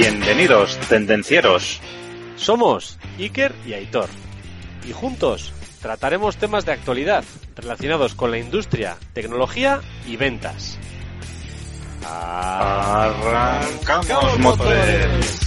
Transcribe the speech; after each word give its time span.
Bienvenidos, 0.00 0.78
tendencieros. 0.88 1.80
Somos 2.36 3.00
Iker 3.18 3.52
y 3.66 3.72
Aitor. 3.72 4.08
Y 4.88 4.92
juntos 4.92 5.52
trataremos 5.82 6.36
temas 6.36 6.64
de 6.64 6.70
actualidad 6.70 7.24
relacionados 7.56 8.14
con 8.14 8.30
la 8.30 8.38
industria, 8.38 8.96
tecnología 9.12 9.80
y 10.06 10.16
ventas. 10.16 10.78
Arrancamos 12.06 13.18
motores. 14.38 15.40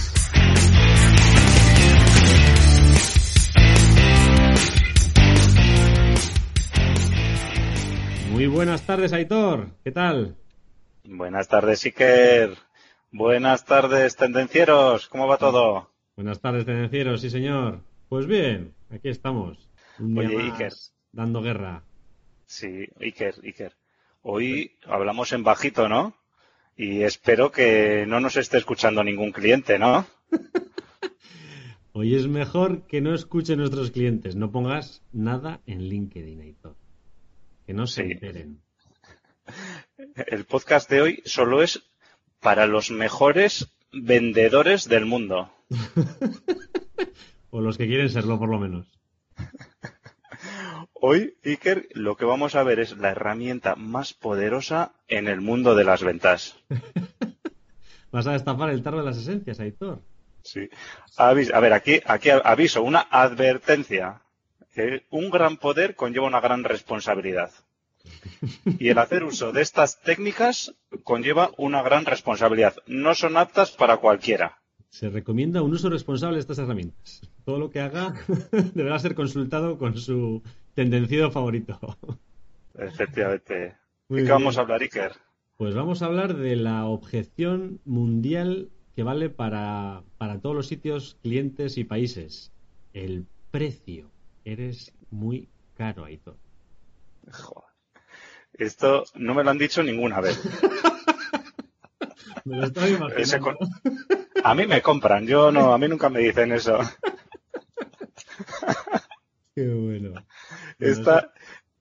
Muy 8.32 8.46
buenas 8.48 8.82
tardes, 8.82 9.14
Aitor. 9.14 9.68
¿Qué 9.82 9.92
tal? 9.92 10.36
Buenas 11.04 11.48
tardes, 11.48 11.82
Iker. 11.86 12.58
Buenas 13.12 13.64
tardes, 13.64 14.16
tendencieros. 14.16 15.08
¿Cómo 15.08 15.26
va 15.26 15.36
todo? 15.36 15.90
Buenas 16.16 16.40
tardes, 16.40 16.64
tendencieros, 16.64 17.20
sí 17.20 17.30
señor. 17.30 17.80
Pues 18.08 18.26
bien, 18.26 18.74
aquí 18.90 19.08
estamos. 19.08 19.68
Un 19.98 20.18
Oye, 20.18 20.36
Iker. 20.50 20.72
Dando 21.12 21.42
guerra. 21.42 21.84
Sí, 22.46 22.86
Iker, 23.00 23.34
Iker. 23.44 23.76
Hoy 24.22 24.76
hablamos 24.86 25.32
en 25.32 25.44
bajito, 25.44 25.88
¿no? 25.88 26.16
Y 26.76 27.02
espero 27.02 27.52
que 27.52 28.06
no 28.06 28.20
nos 28.20 28.36
esté 28.36 28.56
escuchando 28.58 29.04
ningún 29.04 29.32
cliente, 29.32 29.78
¿no? 29.78 30.06
Hoy 31.92 32.14
es 32.14 32.26
mejor 32.26 32.86
que 32.86 33.02
no 33.02 33.14
escuchen 33.14 33.58
nuestros 33.58 33.90
clientes. 33.90 34.34
No 34.36 34.50
pongas 34.50 35.02
nada 35.12 35.60
en 35.66 35.82
LinkedIn, 35.88 36.40
Aitor. 36.40 36.74
Que 37.66 37.74
no 37.74 37.86
se 37.86 38.04
Sí. 38.06 38.12
enteren. 38.12 38.62
El 40.26 40.44
podcast 40.46 40.88
de 40.88 41.02
hoy 41.02 41.22
solo 41.26 41.62
es 41.62 41.82
para 42.42 42.66
los 42.66 42.90
mejores 42.90 43.68
vendedores 43.92 44.88
del 44.88 45.06
mundo. 45.06 45.50
O 47.54 47.60
los 47.60 47.76
que 47.76 47.86
quieren 47.86 48.08
serlo, 48.08 48.38
por 48.38 48.48
lo 48.48 48.58
menos. 48.58 48.86
Hoy, 50.94 51.36
Iker, 51.44 51.86
lo 51.92 52.16
que 52.16 52.24
vamos 52.24 52.54
a 52.54 52.62
ver 52.62 52.80
es 52.80 52.96
la 52.96 53.10
herramienta 53.10 53.74
más 53.76 54.14
poderosa 54.14 54.92
en 55.06 55.28
el 55.28 55.42
mundo 55.42 55.74
de 55.74 55.84
las 55.84 56.02
ventas. 56.02 56.56
Vas 58.10 58.26
a 58.26 58.32
destapar 58.32 58.70
el 58.70 58.82
tarro 58.82 59.00
de 59.00 59.04
las 59.04 59.18
esencias, 59.18 59.60
Aitor. 59.60 60.00
Sí. 60.42 60.68
Avis- 61.18 61.52
A 61.52 61.60
ver, 61.60 61.74
aquí, 61.74 62.00
aquí 62.06 62.30
aviso, 62.30 62.82
una 62.82 63.06
advertencia. 63.10 64.22
un 65.10 65.28
gran 65.30 65.58
poder 65.58 65.94
conlleva 65.94 66.26
una 66.26 66.40
gran 66.40 66.64
responsabilidad. 66.64 67.50
Y 68.78 68.88
el 68.88 68.98
hacer 68.98 69.24
uso 69.24 69.52
de 69.52 69.60
estas 69.60 70.00
técnicas 70.00 70.74
conlleva 71.04 71.50
una 71.56 71.82
gran 71.82 72.04
responsabilidad. 72.04 72.74
No 72.86 73.14
son 73.14 73.36
aptas 73.36 73.72
para 73.72 73.98
cualquiera. 73.98 74.58
Se 74.90 75.08
recomienda 75.08 75.62
un 75.62 75.72
uso 75.72 75.88
responsable 75.88 76.36
de 76.36 76.40
estas 76.40 76.58
herramientas. 76.58 77.22
Todo 77.44 77.58
lo 77.58 77.70
que 77.70 77.80
haga 77.80 78.14
deberá 78.74 78.98
ser 78.98 79.14
consultado 79.14 79.78
con 79.78 79.96
su 79.96 80.42
tendenciero 80.74 81.30
favorito. 81.30 81.78
Efectivamente. 82.74 83.54
¿De 83.54 83.74
qué 84.08 84.14
bien. 84.14 84.28
vamos 84.28 84.58
a 84.58 84.60
hablar, 84.60 84.82
Iker? 84.82 85.12
Pues 85.56 85.74
vamos 85.74 86.02
a 86.02 86.06
hablar 86.06 86.36
de 86.36 86.56
la 86.56 86.86
objeción 86.86 87.80
mundial 87.84 88.70
que 88.94 89.02
vale 89.02 89.30
para, 89.30 90.02
para 90.18 90.40
todos 90.40 90.54
los 90.54 90.66
sitios, 90.66 91.16
clientes 91.22 91.78
y 91.78 91.84
países. 91.84 92.52
El 92.92 93.26
precio. 93.50 94.10
Eres 94.44 94.92
muy 95.10 95.48
caro, 95.76 96.04
Aitor. 96.04 96.36
Joder. 97.30 97.71
Esto 98.54 99.04
no 99.14 99.34
me 99.34 99.44
lo 99.44 99.50
han 99.50 99.58
dicho 99.58 99.82
ninguna 99.82 100.20
vez. 100.20 100.40
Me 102.44 102.56
lo 102.56 102.88
imaginando. 102.88 103.56
A 104.42 104.54
mí 104.54 104.66
me 104.66 104.82
compran, 104.82 105.26
yo 105.26 105.52
no, 105.52 105.72
a 105.72 105.78
mí 105.78 105.86
nunca 105.86 106.08
me 106.08 106.18
dicen 106.18 106.50
eso. 106.50 106.76
Qué 109.54 109.68
bueno. 109.68 110.24
Esta, 110.80 111.32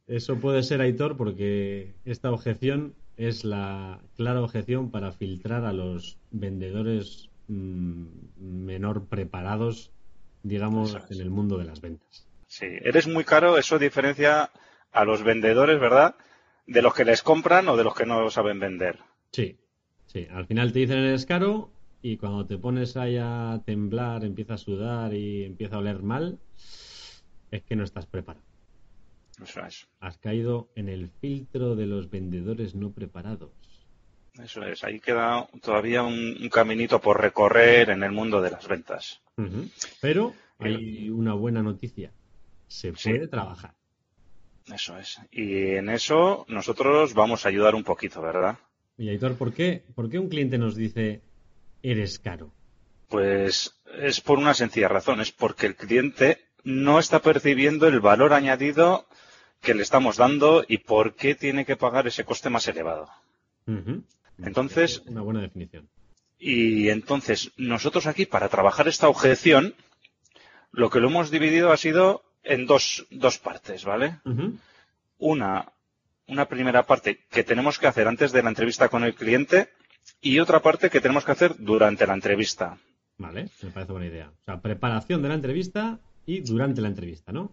Eso 0.08 0.38
puede 0.38 0.62
ser, 0.62 0.82
Aitor, 0.82 1.18
porque 1.18 1.94
esta 2.06 2.32
objeción 2.32 2.94
es 3.18 3.44
la 3.44 4.00
clara 4.18 4.42
objeción 4.42 4.92
para 4.92 5.12
filtrar 5.12 5.66
a 5.66 5.74
los 5.74 6.18
vendedores 6.32 7.30
mm, 7.48 8.06
menor 8.38 9.06
preparados, 9.06 9.92
digamos, 10.44 10.98
en 11.10 11.22
el 11.22 11.30
mundo 11.30 11.58
de 11.58 11.66
las 11.66 11.82
ventas. 11.82 12.26
Sí, 12.48 12.68
eres 12.82 13.08
muy 13.08 13.24
caro, 13.24 13.58
eso 13.58 13.80
diferencia 13.80 14.52
a 14.92 15.06
los 15.06 15.24
vendedores, 15.24 15.80
¿verdad? 15.80 16.16
De 16.68 16.82
los 16.82 16.94
que 16.94 17.06
les 17.06 17.22
compran 17.22 17.68
o 17.70 17.76
de 17.78 17.84
los 17.84 17.96
que 17.96 18.06
no 18.06 18.30
saben 18.30 18.60
vender. 18.60 19.00
Sí, 19.32 19.58
sí. 20.06 20.28
Al 20.32 20.46
final 20.46 20.72
te 20.72 20.80
dicen 20.80 21.00
eres 21.00 21.26
caro 21.26 21.72
y 22.02 22.18
cuando 22.18 22.46
te 22.46 22.58
pones 22.58 22.98
ahí 22.98 23.18
a 23.18 23.62
temblar, 23.66 24.24
empieza 24.24 24.56
a 24.56 24.58
sudar 24.58 25.14
y 25.14 25.44
empieza 25.44 25.76
a 25.76 25.80
oler 25.80 26.02
mal, 26.02 26.40
es 27.52 27.64
que 27.64 27.76
no 27.76 27.84
estás 27.84 28.06
preparado. 28.06 28.46
Eso 29.44 29.66
es. 29.66 29.88
Has 30.00 30.18
caído 30.18 30.70
en 30.76 30.88
el 30.90 31.10
filtro 31.10 31.76
de 31.76 31.88
los 31.88 32.10
vendedores 32.10 32.76
no 32.76 32.92
preparados. 32.92 33.52
Eso 34.42 34.64
es. 34.64 34.84
Ahí 34.84 35.00
queda 35.00 35.48
todavía 35.62 36.04
un, 36.04 36.38
un 36.42 36.50
caminito 36.50 37.02
por 37.02 37.20
recorrer 37.20 37.90
en 37.90 38.04
el 38.04 38.12
mundo 38.12 38.42
de 38.42 38.52
las 38.52 38.68
ventas. 38.68 39.22
Pero 40.00 40.34
hay 40.60 41.10
una 41.10 41.34
buena 41.34 41.62
noticia. 41.64 42.12
Se 42.68 42.94
Sí. 42.96 43.10
puede 43.10 43.28
trabajar. 43.28 43.74
Eso 44.74 44.98
es. 44.98 45.20
Y 45.32 45.72
en 45.76 45.90
eso 45.90 46.46
nosotros 46.48 47.14
vamos 47.14 47.46
a 47.46 47.50
ayudar 47.50 47.76
un 47.76 47.84
poquito, 47.84 48.22
¿verdad? 48.22 48.58
Y 48.98 49.10
Aitor, 49.10 49.36
¿por 49.36 49.54
qué, 49.54 49.84
¿por 49.96 50.10
qué 50.10 50.20
un 50.20 50.30
cliente 50.30 50.58
nos 50.58 50.76
dice 50.76 51.22
eres 51.82 52.20
caro? 52.20 52.54
Pues 53.10 53.82
es 54.00 54.22
por 54.22 54.38
una 54.38 54.54
sencilla 54.54 54.88
razón, 54.88 55.20
es 55.22 55.32
porque 55.32 55.66
el 55.68 55.76
cliente 55.76 56.40
no 56.64 57.00
está 57.00 57.20
percibiendo 57.22 57.88
el 57.88 58.00
valor 58.00 58.34
añadido 58.34 59.08
que 59.62 59.74
le 59.74 59.82
estamos 59.84 60.18
dando 60.18 60.64
y 60.68 60.78
por 60.80 61.16
qué 61.16 61.36
tiene 61.36 61.66
que 61.66 61.76
pagar 61.76 62.08
ese 62.08 62.24
coste 62.24 62.50
más 62.50 62.68
elevado. 62.68 63.10
Entonces- 64.38 65.02
Una 65.08 65.22
buena 65.22 65.42
definición. 65.42 65.90
Y 66.40 66.90
entonces, 66.90 67.52
nosotros 67.58 68.08
aquí, 68.08 68.26
para 68.26 68.50
trabajar 68.50 68.88
esta 68.88 69.08
objeción, 69.08 69.76
lo 70.72 70.90
que 70.90 71.00
lo 71.00 71.10
hemos 71.10 71.30
dividido 71.30 71.72
ha 71.72 71.78
sido 71.78 72.24
en 72.44 72.66
dos, 72.66 73.06
dos 73.10 73.38
partes, 73.38 73.86
¿vale? 73.86 74.20
Una, 75.18 75.72
una 76.28 76.46
primera 76.48 76.84
parte 76.86 77.26
que 77.30 77.44
tenemos 77.44 77.78
que 77.78 77.88
hacer 77.88 78.08
antes 78.08 78.32
de 78.32 78.44
la 78.44 78.50
entrevista 78.50 78.90
con 78.90 79.04
el 79.04 79.16
cliente 79.16 79.70
y 80.22 80.40
otra 80.40 80.62
parte 80.62 80.90
que 80.90 81.02
tenemos 81.02 81.26
que 81.26 81.32
hacer 81.32 81.56
durante 81.58 82.08
la 82.08 82.14
entrevista. 82.14 82.78
Vale, 83.18 83.50
me 83.62 83.70
parece 83.70 83.92
buena 83.92 84.08
idea. 84.08 84.30
O 84.30 84.46
sea, 84.46 84.62
preparación 84.62 85.22
de 85.22 85.30
la 85.30 85.36
entrevista 85.36 86.00
y 86.26 86.42
durante 86.42 86.82
la 86.82 86.88
entrevista, 86.88 87.32
¿no? 87.32 87.52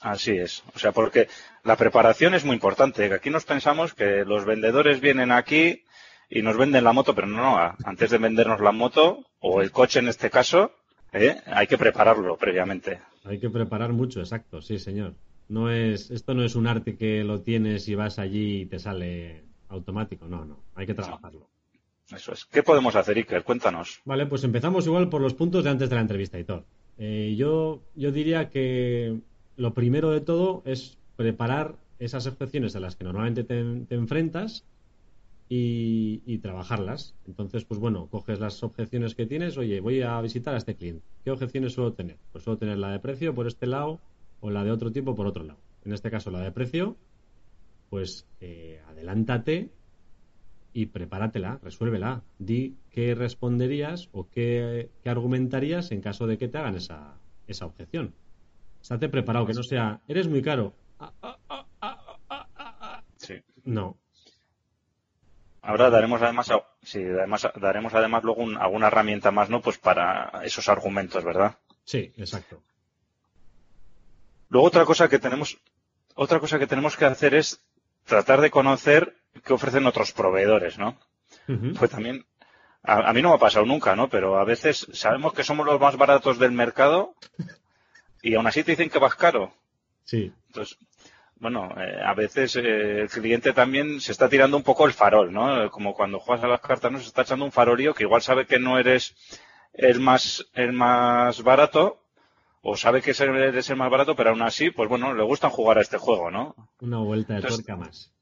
Así 0.00 0.32
es. 0.32 0.64
O 0.74 0.78
sea, 0.78 0.92
porque 0.92 1.28
la 1.62 1.76
preparación 1.76 2.34
es 2.34 2.44
muy 2.44 2.54
importante. 2.54 3.12
Aquí 3.12 3.30
nos 3.30 3.44
pensamos 3.44 3.94
que 3.94 4.24
los 4.24 4.44
vendedores 4.44 5.00
vienen 5.00 5.30
aquí 5.30 5.84
y 6.28 6.42
nos 6.42 6.56
venden 6.56 6.84
la 6.84 6.92
moto, 6.92 7.14
pero 7.14 7.26
no, 7.26 7.56
Antes 7.84 8.10
de 8.10 8.18
vendernos 8.18 8.60
la 8.60 8.72
moto, 8.72 9.26
o 9.38 9.60
el 9.60 9.70
coche 9.70 10.00
en 10.00 10.08
este 10.08 10.30
caso, 10.30 10.72
¿eh? 11.12 11.40
hay 11.46 11.66
que 11.66 11.78
prepararlo 11.78 12.36
previamente. 12.36 13.00
Hay 13.24 13.38
que 13.38 13.50
preparar 13.50 13.92
mucho, 13.92 14.20
exacto, 14.20 14.60
sí, 14.60 14.78
señor. 14.78 15.14
No 15.48 15.70
es, 15.70 16.10
esto 16.10 16.34
no 16.34 16.44
es 16.44 16.54
un 16.54 16.66
arte 16.66 16.96
que 16.96 17.24
lo 17.24 17.40
tienes 17.40 17.88
y 17.88 17.94
vas 17.94 18.18
allí 18.18 18.62
y 18.62 18.66
te 18.66 18.78
sale 18.78 19.42
automático. 19.68 20.26
No, 20.26 20.44
no, 20.44 20.58
hay 20.74 20.86
que 20.86 20.94
trabajarlo. 20.94 21.48
Eso 22.14 22.32
es. 22.32 22.44
¿Qué 22.46 22.62
podemos 22.62 22.96
hacer, 22.96 23.16
Iker? 23.16 23.44
Cuéntanos. 23.44 24.00
Vale, 24.04 24.26
pues 24.26 24.44
empezamos 24.44 24.86
igual 24.86 25.08
por 25.08 25.20
los 25.20 25.34
puntos 25.34 25.64
de 25.64 25.70
antes 25.70 25.88
de 25.88 25.94
la 25.94 26.02
entrevista, 26.02 26.38
Hitor. 26.38 26.64
Eh, 26.98 27.34
yo, 27.36 27.82
yo 27.94 28.12
diría 28.12 28.50
que 28.50 29.18
lo 29.56 29.74
primero 29.74 30.10
de 30.10 30.20
todo 30.20 30.62
es 30.64 30.98
preparar 31.16 31.76
esas 31.98 32.26
objeciones 32.26 32.76
a 32.76 32.80
las 32.80 32.96
que 32.96 33.04
normalmente 33.04 33.44
te, 33.44 33.62
te 33.86 33.94
enfrentas 33.94 34.64
y, 35.54 36.22
y 36.24 36.38
trabajarlas. 36.38 37.14
Entonces, 37.26 37.66
pues 37.66 37.78
bueno, 37.78 38.08
coges 38.08 38.40
las 38.40 38.62
objeciones 38.62 39.14
que 39.14 39.26
tienes. 39.26 39.58
Oye, 39.58 39.80
voy 39.80 40.00
a 40.00 40.18
visitar 40.22 40.54
a 40.54 40.56
este 40.56 40.76
cliente. 40.76 41.04
¿Qué 41.22 41.30
objeciones 41.30 41.74
suelo 41.74 41.92
tener? 41.92 42.16
Pues 42.32 42.42
suelo 42.42 42.56
tener 42.56 42.78
la 42.78 42.90
de 42.90 42.98
precio 43.00 43.34
por 43.34 43.46
este 43.46 43.66
lado 43.66 44.00
o 44.40 44.48
la 44.48 44.64
de 44.64 44.70
otro 44.70 44.90
tipo 44.92 45.14
por 45.14 45.26
otro 45.26 45.44
lado. 45.44 45.60
En 45.84 45.92
este 45.92 46.10
caso, 46.10 46.30
la 46.30 46.40
de 46.40 46.52
precio, 46.52 46.96
pues 47.90 48.26
eh, 48.40 48.80
adelántate 48.88 49.68
y 50.72 50.86
prepáratela, 50.86 51.60
resuélvela. 51.62 52.22
Di 52.38 52.78
qué 52.88 53.14
responderías 53.14 54.08
o 54.12 54.30
qué, 54.30 54.88
qué 55.02 55.10
argumentarías 55.10 55.92
en 55.92 56.00
caso 56.00 56.26
de 56.26 56.38
que 56.38 56.48
te 56.48 56.56
hagan 56.56 56.76
esa, 56.76 57.18
esa 57.46 57.66
objeción. 57.66 58.14
Estate 58.80 59.10
preparado, 59.10 59.44
que 59.44 59.52
no 59.52 59.62
sea, 59.62 60.00
eres 60.08 60.28
muy 60.28 60.40
caro. 60.40 60.72
Ah, 60.98 61.12
ah, 61.20 61.66
ah. 61.82 63.02
Sí. 63.18 63.34
No, 63.64 63.98
Ahora 65.62 65.90
daremos 65.90 66.20
además, 66.22 66.50
sí, 66.82 67.00
además 67.04 67.46
daremos 67.54 67.94
además 67.94 68.24
luego 68.24 68.42
un- 68.42 68.56
alguna 68.58 68.88
herramienta 68.88 69.30
más, 69.30 69.48
¿no? 69.48 69.60
Pues 69.62 69.78
para 69.78 70.42
esos 70.44 70.68
argumentos, 70.68 71.22
¿verdad? 71.24 71.56
sí, 71.84 72.12
exacto. 72.16 72.62
Luego 74.48 74.66
otra 74.66 74.84
cosa 74.84 75.08
que 75.08 75.18
tenemos, 75.18 75.58
otra 76.14 76.38
cosa 76.40 76.58
que 76.58 76.66
tenemos 76.66 76.96
que 76.96 77.04
hacer 77.06 77.34
es 77.34 77.60
tratar 78.04 78.40
de 78.40 78.50
conocer 78.50 79.16
qué 79.44 79.52
ofrecen 79.54 79.86
otros 79.86 80.12
proveedores, 80.12 80.78
¿no? 80.78 80.98
Pues 81.78 81.90
también 81.90 82.26
a, 82.82 83.08
a 83.08 83.12
mí 83.12 83.22
no 83.22 83.30
me 83.30 83.36
ha 83.36 83.38
pasado 83.38 83.64
nunca, 83.64 83.96
¿no? 83.96 84.08
Pero 84.08 84.38
a 84.38 84.44
veces 84.44 84.86
sabemos 84.92 85.32
que 85.32 85.44
somos 85.44 85.64
los 85.64 85.80
más 85.80 85.96
baratos 85.96 86.38
del 86.38 86.52
mercado 86.52 87.14
y 88.20 88.34
aún 88.34 88.46
así 88.46 88.62
te 88.62 88.72
dicen 88.72 88.90
que 88.90 88.98
vas 88.98 89.14
caro. 89.14 89.52
Sí. 90.04 90.32
Entonces, 90.48 90.76
bueno, 91.42 91.74
eh, 91.76 92.00
a 92.00 92.14
veces 92.14 92.54
eh, 92.54 93.00
el 93.00 93.08
cliente 93.08 93.52
también 93.52 94.00
se 94.00 94.12
está 94.12 94.28
tirando 94.28 94.56
un 94.56 94.62
poco 94.62 94.86
el 94.86 94.92
farol, 94.92 95.32
¿no? 95.32 95.72
Como 95.72 95.92
cuando 95.92 96.20
juegas 96.20 96.44
a 96.44 96.48
las 96.48 96.60
cartas, 96.60 96.92
¿no? 96.92 97.00
Se 97.00 97.08
está 97.08 97.22
echando 97.22 97.44
un 97.44 97.50
farolío 97.50 97.94
que 97.94 98.04
igual 98.04 98.22
sabe 98.22 98.46
que 98.46 98.60
no 98.60 98.78
eres 98.78 99.16
el 99.72 99.98
más, 99.98 100.46
el 100.54 100.72
más 100.72 101.42
barato, 101.42 102.00
o 102.60 102.76
sabe 102.76 103.02
que 103.02 103.10
eres 103.10 103.68
el 103.70 103.76
más 103.76 103.90
barato, 103.90 104.14
pero 104.14 104.30
aún 104.30 104.42
así, 104.42 104.70
pues 104.70 104.88
bueno, 104.88 105.14
le 105.14 105.24
gustan 105.24 105.50
jugar 105.50 105.78
a 105.78 105.80
este 105.80 105.98
juego, 105.98 106.30
¿no? 106.30 106.54
Una 106.80 106.98
vuelta 106.98 107.34
de 107.34 107.42
tuerca 107.42 107.74
más. 107.74 108.12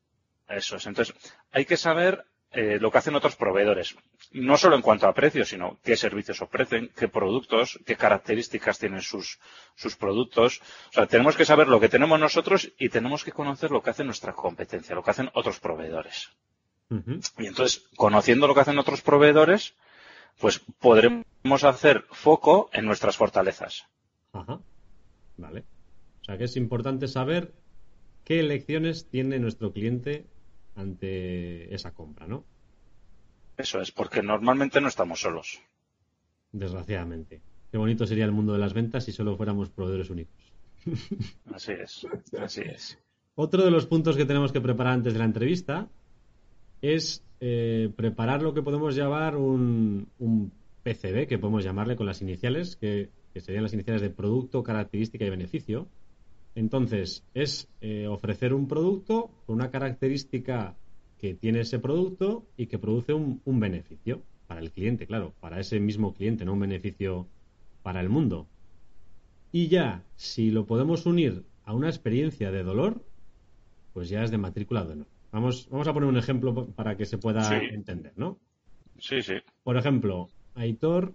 Eso 0.48 0.76
es. 0.76 0.86
Entonces, 0.86 1.14
hay 1.52 1.66
que 1.66 1.76
saber 1.76 2.24
eh, 2.52 2.78
lo 2.80 2.90
que 2.90 2.98
hacen 2.98 3.14
otros 3.14 3.36
proveedores. 3.36 3.96
No 4.32 4.56
solo 4.56 4.76
en 4.76 4.82
cuanto 4.82 5.06
a 5.06 5.14
precios, 5.14 5.48
sino 5.48 5.78
qué 5.84 5.96
servicios 5.96 6.42
ofrecen, 6.42 6.90
qué 6.96 7.08
productos, 7.08 7.78
qué 7.86 7.96
características 7.96 8.78
tienen 8.78 9.02
sus, 9.02 9.38
sus 9.76 9.96
productos. 9.96 10.60
O 10.90 10.92
sea, 10.92 11.06
tenemos 11.06 11.36
que 11.36 11.44
saber 11.44 11.68
lo 11.68 11.78
que 11.78 11.88
tenemos 11.88 12.18
nosotros 12.18 12.72
y 12.78 12.88
tenemos 12.88 13.24
que 13.24 13.32
conocer 13.32 13.70
lo 13.70 13.82
que 13.82 13.90
hace 13.90 14.04
nuestra 14.04 14.32
competencia, 14.32 14.94
lo 14.94 15.02
que 15.02 15.10
hacen 15.10 15.30
otros 15.34 15.60
proveedores. 15.60 16.30
Y 17.38 17.46
entonces, 17.46 17.84
conociendo 17.94 18.48
lo 18.48 18.54
que 18.54 18.62
hacen 18.62 18.78
otros 18.78 19.00
proveedores, 19.00 19.74
pues 20.40 20.60
podremos 20.80 21.62
hacer 21.62 22.04
foco 22.10 22.68
en 22.72 22.84
nuestras 22.84 23.16
fortalezas. 23.16 23.86
Ajá. 24.32 24.58
Vale. 25.36 25.64
O 26.22 26.24
sea 26.24 26.36
que 26.36 26.44
es 26.44 26.56
importante 26.56 27.06
saber 27.06 27.52
qué 28.24 28.40
elecciones 28.40 29.08
tiene 29.08 29.38
nuestro 29.38 29.72
cliente 29.72 30.26
ante 30.74 31.74
esa 31.74 31.92
compra, 31.92 32.26
¿no? 32.26 32.44
Eso 33.56 33.80
es, 33.80 33.92
porque 33.92 34.22
normalmente 34.22 34.80
no 34.80 34.88
estamos 34.88 35.20
solos. 35.20 35.60
Desgraciadamente. 36.52 37.40
Qué 37.70 37.78
bonito 37.78 38.06
sería 38.06 38.24
el 38.24 38.32
mundo 38.32 38.52
de 38.52 38.58
las 38.58 38.72
ventas 38.72 39.04
si 39.04 39.12
solo 39.12 39.36
fuéramos 39.36 39.70
proveedores 39.70 40.10
únicos. 40.10 40.52
Así 41.52 41.72
es, 41.72 42.06
así 42.40 42.62
es. 42.62 42.98
Otro 43.34 43.62
de 43.62 43.70
los 43.70 43.84
puntos 43.84 44.16
que 44.16 44.24
tenemos 44.24 44.50
que 44.50 44.62
preparar 44.62 44.94
antes 44.94 45.12
de 45.12 45.18
la 45.18 45.26
entrevista 45.26 45.88
es 46.80 47.22
eh, 47.40 47.90
preparar 47.94 48.40
lo 48.42 48.54
que 48.54 48.62
podemos 48.62 48.96
llamar 48.96 49.36
un, 49.36 50.08
un 50.18 50.52
PCB, 50.82 51.26
que 51.26 51.38
podemos 51.38 51.64
llamarle 51.64 51.96
con 51.96 52.06
las 52.06 52.22
iniciales, 52.22 52.76
que, 52.76 53.10
que 53.32 53.40
serían 53.40 53.62
las 53.62 53.74
iniciales 53.74 54.02
de 54.02 54.10
producto, 54.10 54.62
característica 54.62 55.24
y 55.24 55.30
beneficio. 55.30 55.86
Entonces, 56.54 57.24
es 57.34 57.68
eh, 57.80 58.06
ofrecer 58.06 58.52
un 58.54 58.66
producto 58.66 59.30
con 59.46 59.56
una 59.56 59.70
característica 59.70 60.76
que 61.16 61.34
tiene 61.34 61.60
ese 61.60 61.78
producto 61.78 62.46
y 62.56 62.66
que 62.66 62.78
produce 62.78 63.12
un, 63.12 63.40
un 63.44 63.60
beneficio 63.60 64.22
para 64.46 64.60
el 64.60 64.70
cliente, 64.70 65.06
claro, 65.06 65.32
para 65.40 65.60
ese 65.60 65.78
mismo 65.78 66.12
cliente, 66.14 66.44
no 66.44 66.54
un 66.54 66.60
beneficio 66.60 67.28
para 67.82 68.00
el 68.00 68.08
mundo. 68.08 68.48
Y 69.52 69.68
ya, 69.68 70.02
si 70.16 70.50
lo 70.50 70.66
podemos 70.66 71.06
unir 71.06 71.44
a 71.64 71.74
una 71.74 71.88
experiencia 71.88 72.50
de 72.50 72.62
dolor, 72.62 73.04
pues 73.92 74.08
ya 74.08 74.22
es 74.22 74.30
de 74.30 74.38
matrícula 74.38 74.84
de 74.84 74.92
honor. 74.92 75.06
Vamos, 75.32 75.68
vamos 75.70 75.86
a 75.86 75.92
poner 75.92 76.08
un 76.08 76.16
ejemplo 76.16 76.66
para 76.74 76.96
que 76.96 77.04
se 77.04 77.18
pueda 77.18 77.42
Sí. 77.42 77.66
entender, 77.70 78.12
¿no? 78.16 78.38
Sí, 78.98 79.22
sí. 79.22 79.34
Por 79.62 79.76
ejemplo, 79.76 80.28
Aitor, 80.54 81.14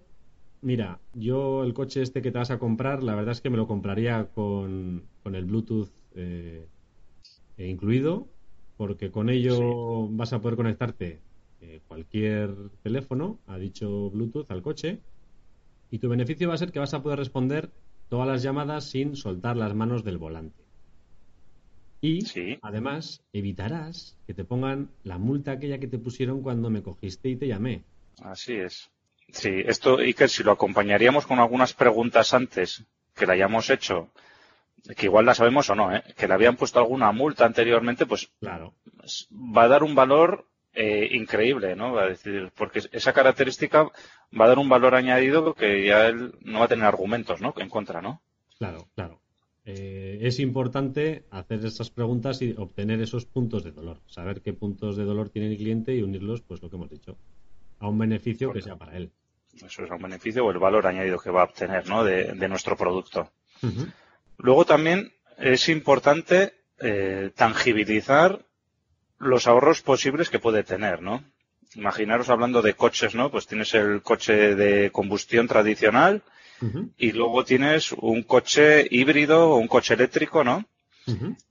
mira, 0.60 1.00
yo 1.12 1.62
el 1.62 1.74
coche 1.74 2.02
este 2.02 2.22
que 2.22 2.30
te 2.30 2.38
vas 2.38 2.50
a 2.50 2.58
comprar, 2.58 3.02
la 3.02 3.14
verdad 3.14 3.32
es 3.32 3.40
que 3.40 3.50
me 3.50 3.56
lo 3.56 3.66
compraría 3.66 4.30
con, 4.30 5.08
con 5.22 5.34
el 5.34 5.44
Bluetooth 5.44 5.90
eh, 6.14 6.68
eh, 7.56 7.68
incluido, 7.68 8.28
porque 8.76 9.10
con 9.10 9.28
ello 9.30 10.08
vas 10.08 10.32
a 10.32 10.40
poder 10.40 10.56
conectarte 10.56 11.22
eh, 11.60 11.80
cualquier 11.86 12.54
teléfono 12.82 13.40
a 13.46 13.58
dicho 13.58 14.10
Bluetooth 14.10 14.50
al 14.50 14.62
coche, 14.62 15.02
y 15.90 15.98
tu 15.98 16.08
beneficio 16.08 16.48
va 16.48 16.54
a 16.54 16.58
ser 16.58 16.72
que 16.72 16.78
vas 16.78 16.94
a 16.94 17.02
poder 17.02 17.18
responder 17.18 17.72
todas 18.08 18.26
las 18.26 18.42
llamadas 18.42 18.84
sin 18.84 19.16
soltar 19.16 19.56
las 19.56 19.74
manos 19.74 20.04
del 20.04 20.18
volante. 20.18 20.66
Y 22.02 22.22
Sí. 22.22 22.58
además 22.60 23.24
evitarás 23.32 24.18
que 24.26 24.34
te 24.34 24.44
pongan 24.44 24.90
la 25.02 25.18
multa 25.18 25.52
aquella 25.52 25.78
que 25.78 25.88
te 25.88 25.98
pusieron 25.98 26.42
cuando 26.42 26.70
me 26.70 26.82
cogiste 26.82 27.28
y 27.28 27.36
te 27.36 27.48
llamé. 27.48 27.84
Así 28.22 28.54
es. 28.54 28.90
Sí, 29.28 29.62
esto, 29.66 29.98
Iker, 29.98 30.28
si 30.28 30.42
lo 30.42 30.52
acompañaríamos 30.52 31.26
con 31.26 31.38
algunas 31.38 31.74
preguntas 31.74 32.32
antes 32.32 32.84
que 33.14 33.26
le 33.26 33.32
hayamos 33.32 33.70
hecho, 33.70 34.10
que 34.96 35.06
igual 35.06 35.26
la 35.26 35.34
sabemos 35.34 35.68
o 35.70 35.74
no, 35.74 35.94
¿eh? 35.94 36.02
que 36.16 36.28
le 36.28 36.34
habían 36.34 36.56
puesto 36.56 36.78
alguna 36.78 37.10
multa 37.12 37.44
anteriormente, 37.44 38.06
pues 38.06 38.30
Claro, 38.40 38.74
va 39.32 39.64
a 39.64 39.68
dar 39.68 39.82
un 39.82 39.94
valor 39.94 40.46
eh, 40.74 41.08
increíble, 41.12 41.74
¿no? 41.74 41.92
Va 41.92 42.04
a 42.04 42.08
decir, 42.08 42.52
porque 42.54 42.82
esa 42.92 43.12
característica 43.12 43.84
va 44.38 44.44
a 44.44 44.48
dar 44.48 44.58
un 44.58 44.68
valor 44.68 44.94
añadido 44.94 45.54
que 45.54 45.86
ya 45.86 46.06
él 46.06 46.34
no 46.42 46.60
va 46.60 46.66
a 46.66 46.68
tener 46.68 46.84
argumentos, 46.84 47.40
¿no? 47.40 47.54
En 47.56 47.68
contra, 47.68 48.02
¿no? 48.02 48.20
claro, 48.58 48.86
claro. 48.94 49.20
Eh, 49.68 50.18
es 50.22 50.38
importante 50.38 51.24
hacer 51.30 51.64
esas 51.64 51.90
preguntas 51.90 52.40
y 52.40 52.54
obtener 52.56 53.00
esos 53.00 53.26
puntos 53.26 53.64
de 53.64 53.72
dolor. 53.72 53.98
Saber 54.06 54.40
qué 54.40 54.52
puntos 54.52 54.96
de 54.96 55.04
dolor 55.04 55.28
tiene 55.28 55.48
el 55.48 55.56
cliente 55.56 55.92
y 55.92 56.02
unirlos, 56.02 56.40
pues 56.40 56.62
lo 56.62 56.70
que 56.70 56.76
hemos 56.76 56.88
dicho, 56.88 57.16
a 57.80 57.88
un 57.88 57.98
beneficio 57.98 58.52
que 58.52 58.62
sea 58.62 58.76
para 58.76 58.96
él. 58.96 59.10
Eso 59.54 59.84
es 59.84 59.90
un 59.90 60.02
beneficio 60.02 60.44
o 60.44 60.50
el 60.50 60.58
valor 60.58 60.86
añadido 60.86 61.18
que 61.18 61.30
va 61.30 61.42
a 61.42 61.44
obtener, 61.44 61.88
¿no? 61.88 62.04
De, 62.04 62.32
de 62.34 62.48
nuestro 62.48 62.76
producto. 62.76 63.30
Luego 64.38 64.64
también 64.64 65.12
es 65.38 65.68
importante 65.68 66.54
eh, 66.78 67.30
tangibilizar 67.34 68.44
los 69.18 69.46
ahorros 69.46 69.80
posibles 69.80 70.28
que 70.28 70.38
puede 70.38 70.62
tener, 70.62 71.00
¿no? 71.00 71.24
Imaginaros 71.74 72.28
hablando 72.28 72.62
de 72.62 72.74
coches, 72.74 73.14
¿no? 73.14 73.30
Pues 73.30 73.46
tienes 73.46 73.74
el 73.74 74.02
coche 74.02 74.54
de 74.54 74.90
combustión 74.90 75.48
tradicional 75.48 76.22
y 76.96 77.12
luego 77.12 77.44
tienes 77.44 77.92
un 77.92 78.22
coche 78.22 78.86
híbrido 78.90 79.50
o 79.50 79.56
un 79.56 79.68
coche 79.68 79.94
eléctrico, 79.94 80.42
¿no? 80.42 80.64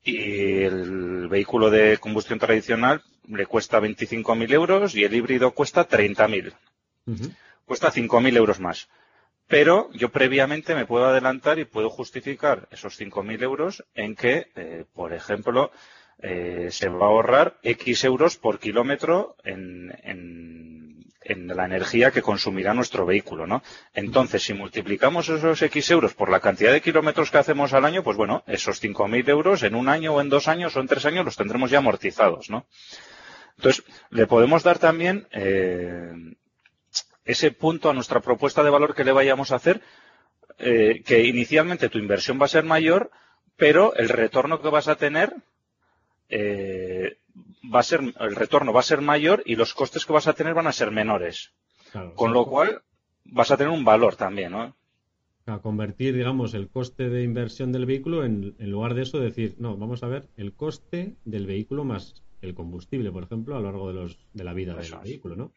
Y 0.04 0.63
el 0.63 1.28
vehículo 1.28 1.69
de 1.69 1.98
combustión 1.98 2.40
tradicional 2.40 3.02
le 3.28 3.46
cuesta 3.46 3.80
25.000 3.80 4.52
euros 4.54 4.96
y 4.96 5.04
el 5.04 5.13
híbrido 5.13 5.52
cuesta 5.52 5.88
30.000. 5.88 6.54
Ujú. 7.07 7.31
Cuesta 7.66 7.92
5.000 7.92 8.36
euros 8.38 8.60
más. 8.60 8.88
Pero 9.48 9.90
yo 9.94 10.10
previamente 10.10 10.75
me 10.75 10.86
puedo 10.86 11.06
adelantar 11.06 11.60
y 11.60 11.66
puedo 11.66 11.90
justificar 11.90 12.68
esos 12.72 12.96
5.000 12.98 13.42
euros 13.44 13.84
en 13.94 14.16
que, 14.16 14.48
eh, 14.56 14.86
por 14.94 15.13
ejemplo, 15.13 15.72
eh, 16.19 16.69
se 16.72 16.90
va 16.90 17.06
a 17.06 17.10
ahorrar 17.10 17.58
X 17.62 18.03
euros 18.06 18.38
por 18.38 18.60
kilómetro 18.60 19.36
en, 19.44 19.94
en- 20.03 20.75
en 21.25 21.48
la 21.48 21.65
energía 21.65 22.12
que 22.12 22.22
consumirá 22.22 22.74
nuestro 22.74 23.05
vehículo, 23.05 23.48
¿no? 23.48 23.63
Entonces, 23.94 24.44
si 24.44 24.53
multiplicamos 24.53 25.27
esos 25.27 25.62
X 25.62 25.91
euros 25.91 26.13
por 26.13 26.29
la 26.29 26.39
cantidad 26.39 26.72
de 26.72 26.82
kilómetros 26.82 27.32
que 27.32 27.39
hacemos 27.39 27.74
al 27.74 27.84
año, 27.84 28.03
pues 28.03 28.15
bueno, 28.15 28.44
esos 28.48 28.82
5.000 28.82 29.27
euros 29.29 29.63
en 29.63 29.75
un 29.75 29.89
año 29.89 30.13
o 30.13 30.22
en 30.22 30.29
dos 30.29 30.48
años 30.48 30.75
o 30.75 30.79
en 30.79 30.88
tres 30.88 31.05
años 31.05 31.25
los 31.25 31.36
tendremos 31.36 31.72
ya 31.72 31.79
amortizados, 31.79 32.50
¿no? 32.50 32.67
Entonces, 33.58 33.84
le 34.10 34.27
podemos 34.27 34.63
dar 34.63 34.79
también 34.79 35.27
eh, 35.32 36.12
ese 37.25 37.51
punto 37.51 37.89
a 37.89 37.94
nuestra 37.94 38.20
propuesta 38.20 38.63
de 38.63 38.70
valor 38.70 38.94
que 38.94 39.03
le 39.03 39.12
vayamos 39.12 39.51
a 39.51 39.55
hacer, 39.55 39.82
eh, 40.60 41.01
que 41.05 41.24
inicialmente 41.24 41.89
tu 41.89 41.98
inversión 41.98 42.39
va 42.39 42.46
a 42.46 42.50
ser 42.50 42.63
mayor, 42.63 43.12
pero 43.58 43.96
el 43.96 44.10
retorno 44.10 44.62
que 44.62 44.70
vas 44.70 44.88
a 44.88 44.96
tener 44.96 45.34
eh, 46.29 47.17
va 47.74 47.80
a 47.80 47.84
ser, 47.84 48.01
el 48.20 48.36
retorno 48.36 48.74
va 48.74 48.80
a 48.80 48.84
ser 48.84 49.01
mayor 49.01 49.44
y 49.46 49.56
los 49.56 49.74
costes 49.74 50.06
que 50.06 50.13
vas 50.13 50.27
a 50.27 50.34
tener 50.34 50.54
van 50.54 50.68
a 50.68 50.72
ser 50.72 50.92
menores. 50.92 51.54
Claro, 51.92 52.13
Con 52.15 52.30
sí. 52.30 52.34
lo 52.34 52.46
cual 52.46 52.82
vas 53.25 53.51
a 53.51 53.58
tener 53.58 53.72
un 53.72 53.86
valor 53.86 54.15
también, 54.15 54.51
¿no? 54.51 54.75
a 55.48 55.60
convertir, 55.60 56.15
digamos, 56.15 56.56
el 56.56 56.70
coste 56.70 57.08
de 57.08 57.22
inversión 57.24 57.72
del 57.72 57.86
vehículo 57.86 58.25
en, 58.25 58.56
en 58.58 58.72
lugar 58.72 58.96
de 58.96 59.04
eso 59.04 59.20
decir, 59.20 59.56
no, 59.60 59.77
vamos 59.77 60.01
a 60.01 60.08
ver 60.08 60.27
el 60.38 60.54
coste 60.56 61.18
del 61.24 61.46
vehículo 61.46 61.84
más 61.84 62.24
el 62.42 62.56
combustible, 62.56 63.12
por 63.12 63.24
ejemplo, 63.24 63.56
a 63.56 63.60
lo 63.60 63.65
largo 63.65 63.88
de, 63.89 63.94
los, 63.94 64.18
de 64.34 64.44
la 64.44 64.54
vida 64.54 64.72
Eso 64.74 64.82
del 64.82 64.94
es. 64.94 65.10
vehículo, 65.10 65.36
¿no? 65.36 65.51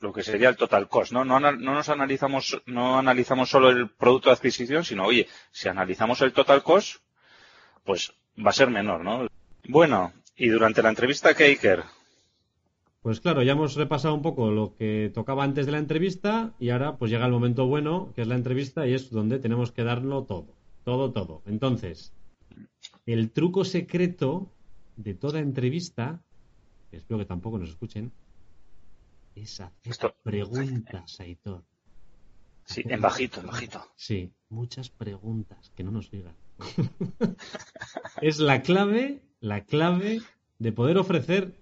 Lo 0.00 0.12
que 0.14 0.22
sería 0.22 0.48
el 0.48 0.56
total 0.56 0.88
cost, 0.88 1.12
¿no? 1.12 1.24
No, 1.26 1.38
no 1.38 1.52
nos 1.52 1.88
analizamos, 1.90 2.62
no 2.64 2.98
analizamos 2.98 3.50
solo 3.50 3.68
el 3.68 3.90
producto 3.90 4.30
de 4.30 4.34
adquisición, 4.36 4.82
sino, 4.84 5.04
oye, 5.04 5.28
si 5.50 5.68
analizamos 5.68 6.22
el 6.22 6.32
total 6.32 6.62
cost, 6.62 7.02
pues 7.84 8.14
va 8.38 8.50
a 8.50 8.54
ser 8.54 8.70
menor, 8.70 9.04
¿no? 9.04 9.26
Bueno, 9.68 10.14
y 10.40 10.48
durante 10.48 10.82
la 10.82 10.88
entrevista, 10.88 11.34
¿qué, 11.34 11.44
Iker? 11.44 11.84
Pues 13.02 13.20
claro, 13.20 13.42
ya 13.42 13.52
hemos 13.52 13.74
repasado 13.76 14.14
un 14.14 14.22
poco 14.22 14.50
lo 14.50 14.74
que 14.74 15.10
tocaba 15.14 15.44
antes 15.44 15.66
de 15.66 15.72
la 15.72 15.78
entrevista 15.78 16.54
y 16.58 16.70
ahora 16.70 16.96
pues 16.96 17.10
llega 17.10 17.26
el 17.26 17.32
momento 17.32 17.66
bueno, 17.66 18.12
que 18.14 18.22
es 18.22 18.26
la 18.28 18.34
entrevista 18.36 18.86
y 18.86 18.94
es 18.94 19.10
donde 19.10 19.38
tenemos 19.38 19.70
que 19.72 19.84
darlo 19.84 20.24
todo, 20.24 20.54
todo, 20.84 21.12
todo. 21.12 21.42
Entonces, 21.46 22.12
el 23.06 23.30
truco 23.30 23.64
secreto 23.64 24.50
de 24.96 25.14
toda 25.14 25.40
entrevista, 25.40 26.20
que 26.90 26.96
espero 26.96 27.18
que 27.18 27.26
tampoco 27.26 27.58
nos 27.58 27.68
escuchen, 27.70 28.12
es 29.34 29.60
hacer 29.60 29.92
Esto- 29.92 30.14
preguntas, 30.22 31.20
Aitor. 31.20 31.64
Sí, 32.64 32.82
en 32.84 33.00
bajito, 33.00 33.40
en 33.40 33.46
bajito. 33.46 33.82
Sí, 33.96 34.32
muchas 34.48 34.88
preguntas, 34.90 35.70
que 35.74 35.84
no 35.84 35.90
nos 35.90 36.10
digan. 36.10 36.34
es 38.22 38.38
la 38.38 38.62
clave, 38.62 39.22
la 39.40 39.64
clave 39.64 40.20
de 40.58 40.72
poder 40.72 40.98
ofrecer 40.98 41.54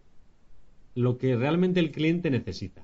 lo 0.95 1.17
que 1.17 1.37
realmente 1.37 1.81
el 1.81 1.93
cliente 1.93 2.31
necesita. 2.31 2.83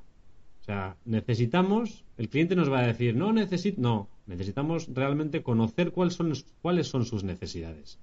O 0.61 0.65
sea, 0.65 0.97
necesitamos, 1.05 2.05
el 2.17 2.29
cliente 2.29 2.57
nos 2.57 2.73
va 2.73 2.81
a 2.81 2.87
decir, 2.87 3.17
no 3.17 3.33
necesito, 3.33 3.81
no, 3.81 4.09
necesitamos 4.27 4.89
realmente 4.95 5.43
conocer 5.43 5.93
cuáles 5.93 6.15
son, 6.15 6.33
cuáles 6.63 6.87
son 6.87 7.05
sus 7.05 7.25
necesidades. 7.25 7.99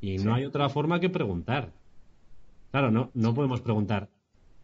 Y 0.00 0.18
no 0.18 0.34
hay 0.34 0.44
otra 0.44 0.68
forma 0.68 1.00
que 1.00 1.08
preguntar. 1.08 1.72
Claro, 2.70 2.90
no, 2.90 3.10
no 3.14 3.34
podemos 3.34 3.60
preguntar, 3.60 4.08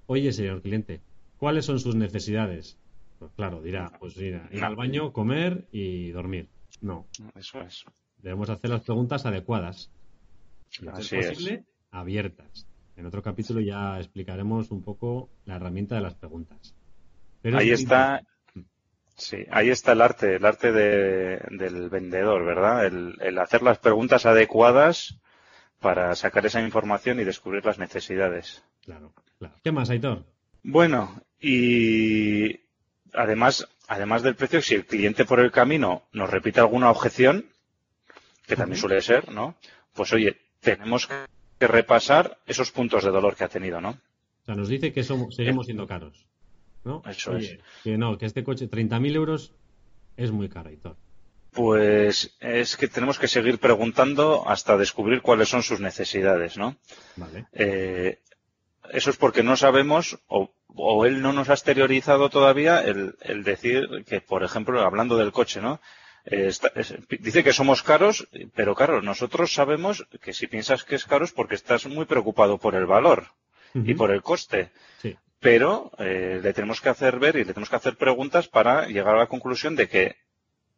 oye, 0.06 0.32
señor 0.32 0.62
cliente, 0.62 1.00
¿cuáles 1.38 1.64
son 1.64 1.78
sus 1.78 1.94
necesidades? 1.94 2.78
Pues 3.18 3.32
claro, 3.32 3.62
dirá, 3.62 3.92
pues 3.98 4.16
ir, 4.18 4.42
ir 4.50 4.64
al 4.64 4.76
baño, 4.76 5.12
comer 5.12 5.66
y 5.72 6.10
dormir. 6.10 6.48
No. 6.80 7.06
Eso 7.34 7.60
es. 7.62 7.84
Debemos 8.18 8.50
hacer 8.50 8.70
las 8.70 8.82
preguntas 8.82 9.24
adecuadas. 9.24 9.90
Así 10.92 11.16
posible, 11.16 11.64
abiertas. 11.90 12.66
En 12.97 13.06
otro 13.06 13.23
capítulo 13.23 13.61
ya 13.61 13.99
explicaremos 13.99 14.71
un 14.71 14.83
poco 14.83 15.28
la 15.45 15.56
herramienta 15.56 15.95
de 15.97 16.00
las 16.00 16.14
preguntas. 16.14 16.75
Pero 17.42 17.59
Ahí 17.59 17.71
es- 17.71 17.80
está, 17.80 18.23
sí, 19.16 19.38
ahí 19.50 19.71
está 19.71 19.92
el 19.92 20.00
arte, 20.00 20.37
el 20.37 20.45
arte 20.45 20.73
de- 20.73 21.40
del 21.50 21.88
vendedor, 21.90 22.45
¿verdad? 22.45 22.87
El, 22.87 23.16
el 23.21 23.38
hacer 23.38 23.62
las 23.62 23.78
preguntas 23.78 24.26
adecuadas 24.26 25.18
para 25.80 26.14
sacar 26.14 26.47
esa 26.47 26.62
información 26.62 27.21
y 27.21 27.25
descubrir 27.25 27.64
las 27.64 27.78
necesidades. 27.78 28.62
Claro, 28.83 29.12
claro. 29.38 29.54
¿Qué 29.62 29.73
más, 29.73 29.90
Aitor? 29.90 30.25
Bueno, 30.62 31.21
y 31.40 32.61
además, 33.12 33.68
además 33.88 34.23
del 34.23 34.37
precio, 34.37 34.62
si 34.62 34.75
el 34.75 34.87
cliente 34.87 35.25
por 35.26 35.38
el 35.40 35.52
camino 35.52 36.02
nos 36.12 36.30
repite 36.30 36.61
alguna 36.61 36.90
objeción, 36.90 37.47
que 38.47 38.56
también 38.56 38.80
suele 38.80 39.00
ser, 39.02 39.30
¿no? 39.33 39.56
Pues 39.92 40.12
oye, 40.12 40.38
tenemos 40.60 41.06
que 41.06 41.66
repasar 41.66 42.38
esos 42.46 42.70
puntos 42.70 43.04
de 43.04 43.10
dolor 43.10 43.36
que 43.36 43.44
ha 43.44 43.48
tenido, 43.48 43.80
¿no? 43.80 43.90
O 43.90 44.44
sea, 44.46 44.54
nos 44.54 44.68
dice 44.68 44.92
que 44.92 45.02
somos, 45.02 45.34
seguimos 45.34 45.66
siendo 45.66 45.86
caros. 45.86 46.26
¿no? 46.84 47.02
Eso 47.06 47.32
Oye, 47.32 47.60
Que 47.82 47.98
no, 47.98 48.16
que 48.16 48.26
este 48.26 48.44
coche, 48.44 48.70
30.000 48.70 49.14
euros, 49.16 49.52
es 50.16 50.30
muy 50.30 50.48
caro, 50.48 50.70
Aitor. 50.70 50.96
Pues 51.50 52.36
es 52.40 52.76
que 52.76 52.86
tenemos 52.86 53.18
que 53.18 53.28
seguir 53.28 53.58
preguntando 53.58 54.48
hasta 54.48 54.76
descubrir 54.76 55.22
cuáles 55.22 55.48
son 55.48 55.62
sus 55.62 55.80
necesidades, 55.80 56.56
¿no? 56.58 56.76
Vale. 57.16 57.46
Eh, 57.52 58.20
eso 58.92 59.10
es 59.10 59.16
porque 59.16 59.42
no 59.42 59.56
sabemos 59.56 60.18
o, 60.28 60.50
o 60.68 61.06
él 61.06 61.22
no 61.22 61.32
nos 61.32 61.48
ha 61.48 61.54
exteriorizado 61.54 62.28
todavía 62.28 62.80
el, 62.80 63.16
el 63.22 63.42
decir 63.42 63.88
que, 64.06 64.20
por 64.20 64.44
ejemplo, 64.44 64.80
hablando 64.82 65.16
del 65.16 65.32
coche, 65.32 65.60
¿no? 65.60 65.80
Eh, 66.26 66.49
está- 66.49 66.73
es- 66.75 66.95
dice 67.21 67.45
que 67.45 67.52
somos 67.52 67.83
caros, 67.83 68.28
pero 68.54 68.75
claro, 68.75 69.00
nosotros 69.00 69.52
sabemos 69.54 70.06
que 70.21 70.33
si 70.33 70.47
piensas 70.49 70.85
que 70.85 70.97
es 70.97 71.04
caro 71.04 71.25
es 71.25 71.33
porque 71.33 71.54
estás 71.54 71.87
muy 71.87 72.04
preocupado 72.04 72.59
por 72.59 72.75
el 72.75 72.87
valor 72.87 73.28
y 73.75 73.95
por 73.95 74.11
el 74.11 74.23
coste. 74.23 74.71
Sí. 75.02 75.16
Pero 75.38 75.92
eh, 75.99 76.40
le 76.42 76.52
tenemos 76.52 76.80
que 76.80 76.88
hacer 76.88 77.18
ver 77.18 77.37
y 77.37 77.40
le 77.45 77.52
tenemos 77.52 77.68
que 77.71 77.76
hacer 77.76 77.97
preguntas 77.97 78.49
para 78.49 78.87
llegar 78.87 79.14
a 79.14 79.18
la 79.18 79.26
conclusión 79.28 79.76
de 79.76 79.88
que 79.88 80.16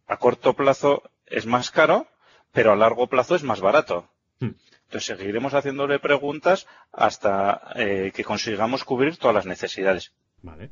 a 0.06 0.16
corto 0.18 0.54
plazo 0.54 1.02
es 1.26 1.46
más 1.46 1.70
caro, 1.70 2.06
pero 2.52 2.72
a 2.72 2.76
largo 2.76 3.06
plazo 3.06 3.34
es 3.36 3.42
más 3.42 3.60
barato. 3.60 4.08
Hmm. 4.40 4.50
Entonces 4.86 5.16
seguiremos 5.16 5.54
haciéndole 5.54 5.98
preguntas 5.98 6.66
hasta 6.92 7.72
eh, 7.76 8.10
que 8.14 8.24
consigamos 8.24 8.84
cubrir 8.84 9.16
todas 9.16 9.34
las 9.34 9.46
necesidades. 9.46 10.12
Vale. 10.42 10.70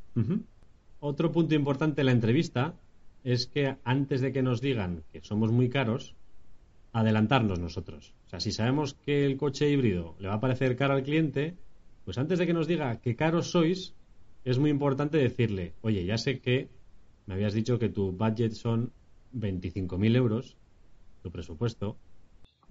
Otro 1.01 1.31
punto 1.33 1.55
importante 1.55 2.01
en 2.01 2.07
la 2.07 2.13
entrevista 2.13 2.75
es 3.27 3.49
que 3.49 3.77
antes 3.83 4.21
de 4.21 4.33
que 4.33 4.41
nos 4.41 4.61
digan 4.61 5.03
que 5.11 5.21
somos 5.21 5.51
muy 5.51 5.69
caros, 5.69 6.15
adelantarnos 6.93 7.59
nosotros. 7.59 8.15
O 8.27 8.29
sea, 8.31 8.39
si 8.39 8.53
sabemos 8.53 8.95
que 8.95 9.27
el 9.27 9.37
coche 9.37 9.69
híbrido 9.69 10.15
le 10.21 10.29
va 10.29 10.35
a 10.35 10.41
parecer 10.41 10.77
caro 10.77 10.95
al 10.95 11.03
cliente, 11.03 11.57
pues 12.05 12.19
antes 12.19 12.39
de 12.39 12.47
que 12.47 12.53
nos 12.53 12.69
diga 12.69 13.01
que 13.01 13.17
caros 13.17 13.51
sois, 13.51 13.95
es 14.45 14.61
muy 14.61 14.71
importante 14.71 15.19
decirle, 15.19 15.75
oye, 15.83 16.05
ya 16.05 16.19
sé 16.19 16.39
que 16.39 16.69
me 17.27 17.35
habías 17.35 17.53
dicho 17.53 17.81
que 17.81 17.89
tu 17.89 18.13
budget 18.13 18.53
son 18.53 18.93
25.000 19.35 20.15
euros, 20.15 20.57
tu 21.25 21.33
presupuesto, 21.33 21.99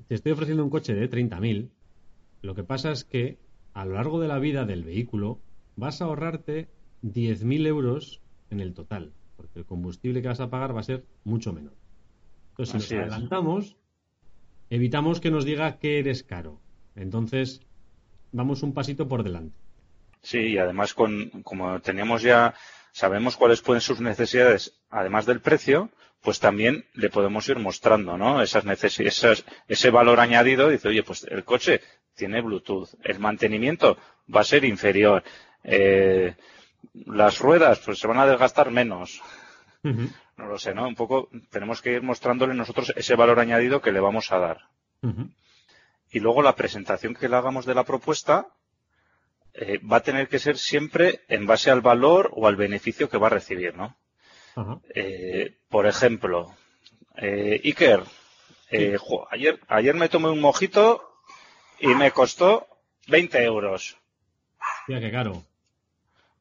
te 0.07 0.15
estoy 0.15 0.31
ofreciendo 0.31 0.63
un 0.63 0.69
coche 0.69 0.93
de 0.93 1.09
30.000, 1.09 1.67
lo 2.43 2.55
que 2.55 2.63
pasa 2.63 2.93
es 2.93 3.03
que 3.03 3.39
a 3.73 3.83
lo 3.83 3.95
largo 3.95 4.21
de 4.21 4.29
la 4.29 4.39
vida 4.39 4.63
del 4.63 4.85
vehículo 4.85 5.41
vas 5.75 6.01
a 6.01 6.05
ahorrarte 6.05 6.69
10.000 7.03 7.67
euros 7.67 8.21
en 8.49 8.61
el 8.61 8.73
total, 8.73 9.11
porque 9.35 9.59
el 9.59 9.65
combustible 9.65 10.21
que 10.21 10.27
vas 10.27 10.39
a 10.39 10.49
pagar 10.49 10.75
va 10.75 10.79
a 10.81 10.83
ser 10.83 11.03
mucho 11.23 11.53
menor. 11.53 11.73
Entonces, 12.51 12.71
si 12.71 12.77
Así 12.77 12.95
nos 12.95 13.05
es. 13.07 13.11
adelantamos, 13.11 13.75
evitamos 14.69 15.19
que 15.19 15.31
nos 15.31 15.45
diga 15.45 15.77
que 15.77 15.99
eres 15.99 16.23
caro. 16.23 16.59
Entonces, 16.95 17.61
vamos 18.31 18.63
un 18.63 18.73
pasito 18.73 19.07
por 19.07 19.23
delante. 19.23 19.57
Sí, 20.21 20.39
y 20.39 20.57
además 20.57 20.93
con, 20.93 21.29
como 21.43 21.79
teníamos 21.81 22.21
ya, 22.21 22.53
sabemos 22.91 23.37
cuáles 23.37 23.61
pueden 23.61 23.81
sus 23.81 23.99
necesidades, 24.01 24.79
además 24.89 25.25
del 25.25 25.41
precio, 25.41 25.89
pues 26.21 26.39
también 26.39 26.85
le 26.93 27.09
podemos 27.09 27.47
ir 27.49 27.59
mostrando, 27.59 28.17
¿no? 28.17 28.41
Esas 28.41 28.65
necesidades, 28.65 29.45
ese 29.67 29.89
valor 29.91 30.19
añadido, 30.19 30.69
dice, 30.69 30.87
oye, 30.87 31.03
pues 31.03 31.23
el 31.29 31.43
coche 31.43 31.81
tiene 32.15 32.41
Bluetooth, 32.41 32.89
el 33.03 33.19
mantenimiento 33.19 33.97
va 34.33 34.41
a 34.41 34.45
ser 34.45 34.65
inferior, 34.65 35.23
eh, 35.63 36.35
las 36.93 37.39
ruedas, 37.39 37.79
pues 37.79 37.99
se 37.99 38.07
van 38.07 38.19
a 38.19 38.25
desgastar 38.25 38.71
menos. 38.71 39.21
No 40.37 40.47
lo 40.47 40.57
sé, 40.57 40.73
¿no? 40.73 40.87
Un 40.87 40.95
poco 40.95 41.29
tenemos 41.49 41.81
que 41.81 41.93
ir 41.93 42.01
mostrándole 42.01 42.53
nosotros 42.53 42.91
ese 42.95 43.15
valor 43.15 43.39
añadido 43.39 43.81
que 43.81 43.91
le 43.91 43.99
vamos 43.99 44.31
a 44.31 44.39
dar. 44.39 44.57
Y 46.11 46.19
luego 46.19 46.41
la 46.41 46.55
presentación 46.55 47.13
que 47.13 47.29
le 47.29 47.35
hagamos 47.35 47.65
de 47.65 47.75
la 47.75 47.83
propuesta 47.83 48.47
eh, 49.53 49.79
va 49.79 49.97
a 49.97 50.03
tener 50.03 50.27
que 50.27 50.39
ser 50.39 50.57
siempre 50.57 51.21
en 51.27 51.45
base 51.45 51.69
al 51.69 51.81
valor 51.81 52.31
o 52.33 52.47
al 52.47 52.55
beneficio 52.55 53.09
que 53.09 53.17
va 53.17 53.27
a 53.27 53.31
recibir, 53.31 53.75
¿no? 53.75 53.95
Eh, 54.93 55.57
por 55.69 55.85
ejemplo, 55.85 56.55
eh, 57.17 57.61
Iker, 57.63 58.03
eh, 58.71 58.97
jo, 58.99 59.27
ayer, 59.31 59.59
ayer 59.67 59.95
me 59.95 60.09
tomé 60.09 60.29
un 60.29 60.39
mojito 60.39 61.19
y 61.79 61.87
me 61.87 62.11
costó 62.11 62.67
20 63.07 63.43
euros. 63.43 63.97
Mira 64.87 64.99
qué 64.99 65.11
caro. 65.11 65.43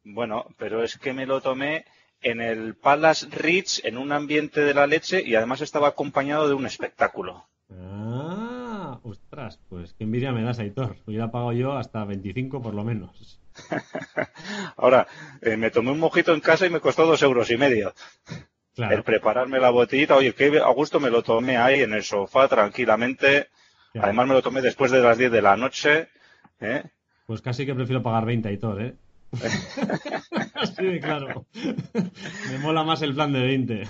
Bueno, 0.04 0.46
pero 0.58 0.84
es 0.84 0.98
que 0.98 1.12
me 1.12 1.26
lo 1.26 1.40
tomé 1.40 1.86
en 2.20 2.40
el 2.40 2.74
Palace 2.74 3.26
Ritz 3.30 3.84
en 3.84 3.98
un 3.98 4.12
ambiente 4.12 4.60
de 4.60 4.74
la 4.74 4.86
leche 4.86 5.22
y 5.24 5.34
además 5.34 5.60
estaba 5.62 5.88
acompañado 5.88 6.48
de 6.48 6.54
un 6.54 6.66
espectáculo. 6.66 7.46
Ah, 7.70 8.98
ostras, 9.02 9.60
pues 9.68 9.94
qué 9.94 10.04
envidia 10.04 10.32
me 10.32 10.42
das, 10.42 10.58
Aitor. 10.58 10.96
Hubiera 11.06 11.30
pagado 11.30 11.52
yo 11.52 11.72
hasta 11.72 12.04
25 12.04 12.62
por 12.62 12.74
lo 12.74 12.84
menos. 12.84 13.40
Ahora, 14.76 15.06
eh, 15.40 15.56
me 15.56 15.70
tomé 15.70 15.90
un 15.90 16.00
mojito 16.00 16.34
en 16.34 16.40
casa 16.40 16.66
y 16.66 16.70
me 16.70 16.80
costó 16.80 17.06
dos 17.06 17.22
euros 17.22 17.50
y 17.50 17.56
medio. 17.56 17.94
Claro. 18.74 18.96
El 18.96 19.04
prepararme 19.04 19.60
la 19.60 19.70
botellita, 19.70 20.16
oye, 20.16 20.34
qué 20.34 20.58
a 20.58 20.70
gusto 20.70 20.98
me 20.98 21.10
lo 21.10 21.22
tomé 21.22 21.56
ahí 21.56 21.82
en 21.82 21.94
el 21.94 22.02
sofá 22.02 22.48
tranquilamente. 22.48 23.48
claro. 23.92 24.06
Además 24.06 24.26
me 24.26 24.34
lo 24.34 24.42
tomé 24.42 24.60
después 24.60 24.90
de 24.90 25.00
las 25.00 25.16
10 25.16 25.30
de 25.30 25.42
la 25.42 25.56
noche. 25.56 26.08
¿eh? 26.60 26.82
Pues 27.26 27.40
casi 27.40 27.64
que 27.64 27.74
prefiero 27.74 28.02
pagar 28.02 28.26
20, 28.26 28.48
Aitor, 28.48 28.82
¿eh? 28.82 28.94
sí, 30.76 31.00
claro. 31.00 31.46
Me 32.50 32.58
mola 32.58 32.84
más 32.84 33.02
el 33.02 33.14
plan 33.14 33.32
de 33.32 33.40
20. 33.42 33.88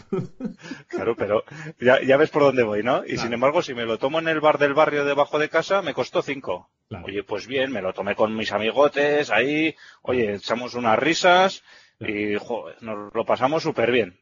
Claro, 0.89 1.15
pero 1.17 1.45
ya, 1.81 2.03
ya 2.03 2.17
ves 2.17 2.31
por 2.31 2.43
dónde 2.43 2.63
voy, 2.63 2.83
¿no? 2.83 3.05
Y 3.05 3.09
Claro. 3.11 3.23
sin 3.23 3.33
embargo, 3.33 3.63
si 3.63 3.75
me 3.75 3.85
lo 3.85 3.99
tomo 3.99 4.19
en 4.19 4.29
el 4.29 4.41
bar 4.41 4.59
del 4.59 4.75
barrio 4.75 5.05
debajo 5.05 5.39
de 5.39 5.49
casa, 5.49 5.83
me 5.83 5.95
costó 5.95 6.23
5. 6.23 6.71
Claro. 6.89 7.05
Oye, 7.07 7.23
pues 7.25 7.47
bien, 7.47 7.73
me 7.73 7.83
lo 7.83 7.93
tomé 7.93 8.15
con 8.15 8.37
mis 8.37 8.53
amigotes 8.53 9.31
ahí, 9.31 9.75
oye, 10.03 10.35
echamos 10.35 10.75
unas 10.75 10.99
risas 10.99 11.63
y 12.01 12.35
joder, 12.37 12.83
nos 12.83 13.15
lo 13.15 13.25
pasamos 13.25 13.63
súper 13.63 13.91
bien. 13.91 14.19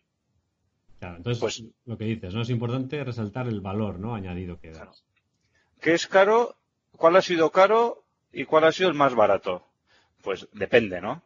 Claro, 0.98 1.16
entonces, 1.16 1.40
Pues- 1.40 1.64
lo 1.84 1.98
que 1.98 2.04
dices, 2.04 2.32
¿no? 2.34 2.42
Es 2.42 2.50
importante 2.50 3.02
resaltar 3.02 3.48
el 3.48 3.60
valor, 3.60 3.98
¿no? 3.98 4.14
Añadido 4.14 4.60
que 4.60 4.70
da. 4.70 4.88
¿Qué 5.80 5.94
es 5.94 6.06
caro? 6.06 6.56
¿Cuál 6.92 7.16
ha 7.16 7.22
sido 7.22 7.50
caro? 7.50 8.04
¿Y 8.32 8.44
cuál 8.44 8.64
ha 8.64 8.72
sido 8.72 8.88
el 8.88 8.94
más 8.94 9.14
barato? 9.14 9.66
Pues 10.22 10.48
depende, 10.52 11.00
¿no? 11.00 11.22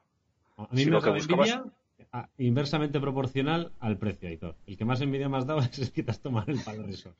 A 0.56 0.68
mí 0.70 0.80
Si 0.84 0.86
me 0.86 0.92
lo 0.92 1.02
que 1.02 1.10
envidia 1.10 1.64
a- 2.12 2.28
inversamente 2.38 2.98
proporcional 3.00 3.72
al 3.80 3.98
precio, 3.98 4.28
Aitor. 4.28 4.56
El 4.66 4.76
que 4.76 4.84
más 4.84 5.00
envidia 5.00 5.28
me 5.28 5.36
has 5.38 5.46
dado 5.46 5.60
es 5.72 5.78
el 5.78 5.92
que 5.92 6.02
te 6.02 6.10
has 6.10 6.20
tomado 6.20 6.50
el 6.50 6.60
palo 6.60 6.82
resort. 6.84 7.16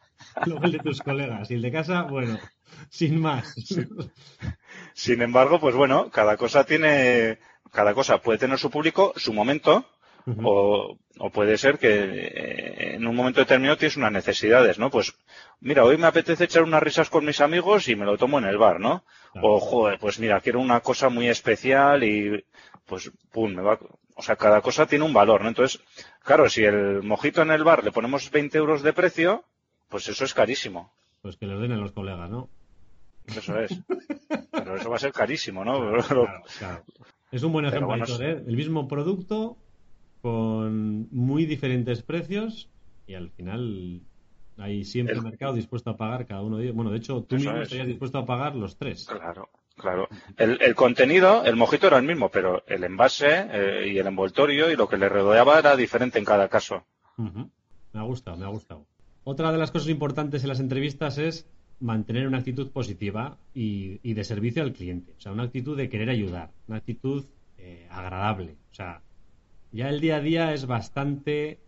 Luego 0.47 0.65
el 0.65 0.73
de 0.73 0.79
tus 0.79 1.01
colegas. 1.03 1.51
Y 1.51 1.55
el 1.55 1.63
de 1.63 1.73
casa, 1.73 2.03
bueno, 2.03 2.39
sin 2.89 3.21
más. 3.21 3.55
Sin 4.95 5.23
embargo, 5.23 5.61
pues 5.61 5.75
bueno, 5.75 6.11
cada 6.11 6.37
cosa 6.37 6.65
tiene, 6.65 7.39
cada 7.73 7.95
cosa 7.95 8.19
puede 8.19 8.39
tener 8.39 8.59
su 8.59 8.71
público, 8.71 9.13
su 9.17 9.33
momento, 9.33 9.87
O, 10.43 10.99
o 11.19 11.31
puede 11.31 11.57
ser 11.57 11.79
que 11.79 11.89
eh, 11.89 12.95
en 12.97 13.07
un 13.07 13.15
momento 13.15 13.41
determinado 13.41 13.77
tienes 13.77 13.97
unas 13.97 14.11
necesidades, 14.11 14.77
¿no? 14.77 14.91
Pues 14.91 15.15
mira, 15.61 15.85
hoy 15.85 15.99
me 15.99 16.09
apetece 16.09 16.45
echar 16.45 16.65
unas 16.65 16.83
risas 16.83 17.11
con 17.11 17.25
mis 17.25 17.41
amigos 17.41 17.89
y 17.89 17.95
me 17.95 18.05
lo 18.05 18.19
tomo 18.19 18.39
en 18.39 18.45
el 18.45 18.59
bar, 18.59 18.81
¿no? 18.81 19.05
Claro. 19.33 19.55
O 19.55 19.61
joder, 19.61 20.01
pues 20.01 20.19
mira, 20.19 20.41
quiero 20.41 20.59
una 20.59 20.81
cosa 20.81 21.11
muy 21.11 21.29
especial 21.29 22.03
y 22.03 22.45
pues 22.87 23.13
pum, 23.31 23.55
me 23.55 23.63
va, 23.63 23.79
o 24.17 24.23
sea, 24.23 24.35
cada 24.35 24.61
cosa 24.63 24.87
tiene 24.87 25.05
un 25.05 25.13
valor, 25.13 25.43
¿no? 25.43 25.49
Entonces, 25.49 25.81
claro, 26.25 26.49
si 26.49 26.65
el 26.65 27.03
mojito 27.03 27.43
en 27.43 27.53
el 27.53 27.63
bar 27.63 27.85
le 27.85 27.93
ponemos 27.93 28.31
20 28.31 28.59
euros 28.59 28.83
de 28.83 28.93
precio, 28.93 29.45
pues 29.89 30.09
eso 30.09 30.25
es 30.25 30.35
carísimo. 30.35 30.93
Pues 31.23 31.37
que 31.37 31.47
los 31.47 31.61
den 31.61 31.73
a 31.73 31.77
los 31.77 31.93
colegas, 31.93 32.29
¿no? 32.31 32.49
Eso 33.27 33.59
es. 33.61 33.79
Pero 34.51 34.77
eso 34.77 34.91
va 34.91 34.97
a 34.97 35.01
ser 35.01 35.13
carísimo, 35.13 35.65
¿no? 35.65 35.79
Claro, 36.03 36.27
claro. 36.59 36.85
Es 37.31 37.43
un 37.43 37.53
buen 37.53 37.67
ejemplo, 37.67 37.89
bueno, 37.89 38.05
¿eh? 38.21 38.43
El 38.47 38.57
mismo 38.57 38.89
producto, 38.89 39.57
con 40.31 41.07
muy 41.13 41.47
diferentes 41.47 42.03
precios 42.03 42.69
y 43.07 43.15
al 43.15 43.31
final 43.31 44.01
hay 44.59 44.85
siempre 44.85 45.15
El- 45.15 45.23
mercado 45.23 45.55
dispuesto 45.55 45.91
a 45.91 45.97
pagar 45.97 46.27
cada 46.27 46.43
uno 46.43 46.57
de 46.57 46.65
ellos. 46.65 46.75
Bueno, 46.75 46.91
de 46.91 46.99
hecho, 46.99 47.23
tú 47.23 47.37
Eso 47.37 47.45
mismo 47.45 47.59
es. 47.59 47.63
estarías 47.65 47.87
dispuesto 47.87 48.19
a 48.19 48.27
pagar 48.27 48.57
los 48.57 48.77
tres. 48.77 49.07
Claro, 49.07 49.51
claro. 49.77 50.09
El, 50.37 50.61
el 50.61 50.75
contenido, 50.75 51.45
el 51.45 51.55
mojito 51.55 51.87
era 51.87 51.99
el 51.99 52.05
mismo, 52.07 52.29
pero 52.29 52.65
el 52.67 52.83
envase 52.83 53.29
eh, 53.53 53.93
y 53.93 53.99
el 53.99 54.07
envoltorio 54.09 54.69
y 54.73 54.75
lo 54.75 54.89
que 54.89 54.97
le 54.99 55.09
rodeaba 55.09 55.61
era 55.61 55.77
diferente 55.77 56.19
en 56.19 56.25
cada 56.25 56.49
caso. 56.49 56.85
Me 57.17 58.01
ha 58.01 58.03
gustado, 58.03 58.37
me 58.37 58.45
ha 58.47 58.49
gustado. 58.49 58.85
Otra 59.23 59.53
de 59.53 59.59
las 59.59 59.71
cosas 59.71 59.89
importantes 59.91 60.43
en 60.43 60.49
las 60.49 60.59
entrevistas 60.61 61.19
es 61.19 61.49
mantener 61.79 62.27
una 62.27 62.39
actitud 62.39 62.71
positiva 62.73 63.39
y, 63.55 64.01
y 64.03 64.15
de 64.15 64.25
servicio 64.25 64.65
al 64.65 64.73
cliente. 64.73 65.13
O 65.17 65.21
sea, 65.21 65.31
una 65.31 65.45
actitud 65.45 65.77
de 65.77 65.89
querer 65.89 66.11
ayudar, 66.11 66.51
una 66.67 66.79
actitud 66.79 67.25
eh, 67.59 67.87
agradable. 67.91 68.57
O 68.73 68.75
sea, 68.75 69.03
ya 69.77 69.89
el 69.89 70.01
día 70.01 70.17
a 70.17 70.21
día 70.21 70.53
es 70.55 70.67
bastante 70.67 71.61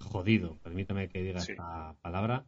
jodido, 0.00 0.58
permítame 0.62 1.08
que 1.08 1.22
diga 1.22 1.40
Sí. 1.40 1.52
esta 1.52 1.94
palabra. 2.02 2.44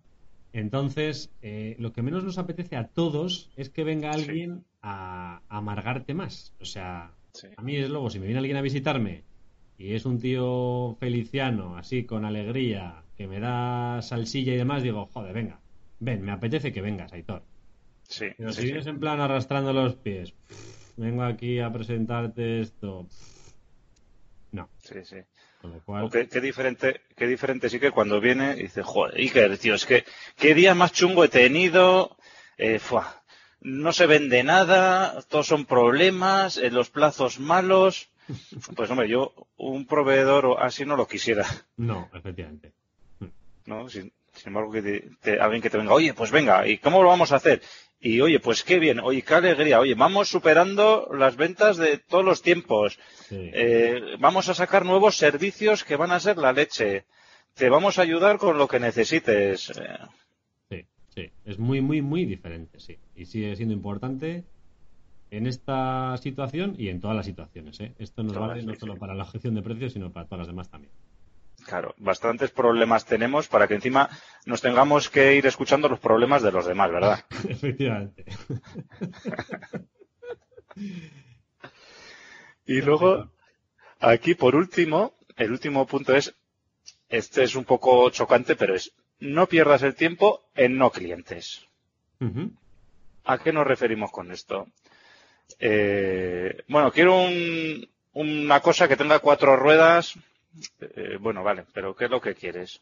Entonces, 0.53 1.31
eh, 1.43 1.77
lo 1.79 1.93
que 1.93 2.03
menos 2.03 2.25
nos 2.25 2.39
apetece 2.39 2.77
a 2.77 2.89
todos 2.89 3.53
es 3.57 3.71
que 3.71 3.85
venga 3.85 4.13
Sí. 4.15 4.23
alguien 4.25 4.65
a, 4.83 5.43
a 5.49 5.59
amargarte 5.59 6.15
más. 6.15 6.55
O 6.61 6.65
sea, 6.65 7.15
Sí. 7.33 7.49
a 7.57 7.63
mí, 7.63 7.77
desde 7.77 7.91
luego, 7.91 8.11
si 8.11 8.19
me 8.19 8.27
viene 8.27 8.39
alguien 8.41 8.57
a 8.57 8.63
visitarme 8.63 9.25
y 9.79 9.93
es 9.95 10.05
un 10.07 10.19
tío 10.19 10.97
feliciano, 10.99 11.77
así, 11.77 12.05
con 12.05 12.25
alegría, 12.25 13.05
que 13.17 13.29
me 13.29 13.39
da 13.41 14.03
salsilla 14.03 14.55
y 14.55 14.57
demás, 14.57 14.83
digo, 14.83 15.07
joder, 15.07 15.33
venga, 15.35 15.61
ven, 16.01 16.23
me 16.23 16.33
apetece 16.33 16.73
que 16.73 16.81
vengas, 16.81 17.13
Aitor. 17.13 17.45
Sí, 18.03 18.27
Pero 18.37 18.53
si 18.53 18.65
vienes 18.65 18.87
en 18.89 18.99
plan 18.99 19.21
arrastrando 19.21 19.73
los 19.73 19.95
pies, 19.95 20.35
vengo 20.97 21.23
aquí 21.23 21.61
a 21.61 21.71
presentarte 21.73 22.61
esto, 22.61 23.07
no. 24.53 24.69
sí, 24.83 25.05
sí. 25.05 25.17
Con 25.61 25.73
lo 25.73 25.81
cual, 25.83 26.11
qué, 26.11 26.27
qué 26.29 26.41
diferente, 26.41 27.03
qué 27.17 27.27
diferente 27.27 27.69
sí 27.69 27.79
que 27.79 27.91
cuando 27.91 28.21
viene 28.21 28.55
y 28.59 28.63
dice, 28.63 28.83
joder, 28.83 29.17
Iker, 29.19 29.59
tío, 29.59 29.75
es 29.75 29.85
que 29.85 30.05
qué 30.37 30.55
día 30.55 30.75
más 30.75 30.93
chungo 30.93 31.23
he 31.25 31.29
tenido, 31.29 32.17
eh, 32.57 32.79
fuá, 32.79 33.23
no 33.61 33.93
se 33.93 34.07
vende 34.07 34.43
nada, 34.43 35.21
todos 35.29 35.47
son 35.47 35.67
problemas, 35.67 36.57
eh, 36.57 36.71
los 36.71 36.91
plazos 36.91 37.39
malos. 37.39 38.09
Pues 38.77 38.91
hombre, 38.91 39.09
yo 39.09 39.35
un 39.57 39.87
proveedor 39.87 40.57
así 40.61 40.85
no 40.87 40.97
lo 40.97 41.07
quisiera, 41.07 41.47
no, 41.77 42.09
efectivamente. 42.15 42.73
¿no? 43.67 43.89
Sin, 43.89 44.13
sin 44.33 44.49
embargo, 44.49 44.71
que 44.73 44.83
te- 44.83 45.09
te- 45.21 45.41
alguien 45.41 45.61
que 45.63 45.71
te 45.71 45.79
venga, 45.79 45.93
oye, 45.93 46.15
pues 46.15 46.31
venga, 46.31 46.67
¿y 46.67 46.79
cómo 46.79 47.03
lo 47.03 47.09
vamos 47.09 47.33
a 47.33 47.37
hacer? 47.37 47.61
Y 48.03 48.21
oye, 48.23 48.41
pues 48.41 48.65
qué 48.65 48.79
bien, 48.79 48.99
oye, 49.01 49.21
qué 49.21 49.35
alegría, 49.35 49.79
oye, 49.79 49.95
vamos 49.95 50.29
superando 50.29 51.09
las 51.13 51.37
ventas 51.37 51.77
de 51.77 51.99
todos 51.99 52.25
los 52.25 52.41
tiempos. 52.41 52.99
Sí. 53.29 53.51
Eh, 53.53 54.17
vamos 54.19 54.49
a 54.49 54.55
sacar 54.55 54.87
nuevos 54.87 55.17
servicios 55.17 55.85
que 55.85 55.97
van 55.97 56.11
a 56.11 56.21
ser 56.21 56.39
la 56.39 56.55
leche. 56.55 57.05
Te 57.55 57.69
vamos 57.69 57.99
a 57.99 58.03
ayudar 58.03 58.39
con 58.39 58.57
lo 58.57 58.69
que 58.69 58.81
necesites. 58.81 59.71
Sí, 60.71 60.87
sí, 61.15 61.31
es 61.45 61.59
muy, 61.59 61.83
muy, 61.83 62.01
muy 62.01 62.25
diferente, 62.25 62.81
sí. 62.81 62.97
Y 63.15 63.27
sigue 63.27 63.55
siendo 63.57 63.75
importante 63.75 64.45
en 65.31 65.47
esta 65.47 66.17
situación 66.17 66.75
y 66.79 66.89
en 66.89 67.01
todas 67.01 67.17
las 67.17 67.27
situaciones. 67.27 67.79
¿eh? 67.81 67.93
Esto 67.99 68.23
nos 68.23 68.33
Todas, 68.33 68.49
vale 68.49 68.63
no 68.63 68.75
solo 68.77 68.97
para 68.97 69.15
la 69.15 69.25
objeción 69.25 69.55
de 69.55 69.63
precios, 69.63 69.93
sino 69.93 70.11
para 70.11 70.27
todas 70.27 70.41
las 70.41 70.47
demás 70.47 70.71
también. 70.71 70.93
Claro, 71.67 71.95
bastantes 71.99 72.51
problemas 72.51 73.05
tenemos 73.07 73.49
para 73.49 73.67
que 73.69 73.75
encima 73.75 74.09
nos 74.47 74.61
tengamos 74.61 75.09
que 75.09 75.35
ir 75.37 75.47
escuchando 75.47 75.89
los 75.89 76.01
problemas 76.01 76.43
de 76.43 76.53
los 76.53 76.67
demás, 76.67 76.91
¿verdad? 76.91 77.25
Efectivamente. 77.49 78.25
Y 82.67 82.81
luego, 82.83 83.31
aquí 83.99 84.35
por 84.35 84.55
último, 84.55 85.15
el 85.37 85.51
último 85.53 85.87
punto 85.87 86.15
es, 86.15 86.35
este 87.09 87.43
es 87.45 87.55
un 87.57 87.65
poco 87.65 88.11
chocante, 88.11 88.55
pero 88.57 88.75
es, 88.75 88.93
no 89.19 89.47
pierdas 89.47 89.83
el 89.83 89.95
tiempo 89.95 90.43
en 90.55 90.77
no 90.79 90.91
clientes. 90.91 91.67
¿A 93.25 93.39
qué 93.39 93.53
nos 93.53 93.67
referimos 93.67 94.11
con 94.11 94.31
esto? 94.31 94.67
Eh, 95.59 96.63
bueno, 96.69 96.93
quiero 96.93 97.21
un- 97.23 97.89
una 98.13 98.61
cosa 98.61 98.89
que 98.89 98.97
tenga 98.97 99.19
cuatro 99.19 99.57
ruedas. 99.57 100.15
Eh, 100.81 101.17
bueno, 101.21 101.43
vale, 101.43 101.65
pero 101.73 101.95
¿qué 101.95 102.07
es 102.07 102.11
lo 102.11 102.21
que 102.21 102.35
quieres? 102.35 102.81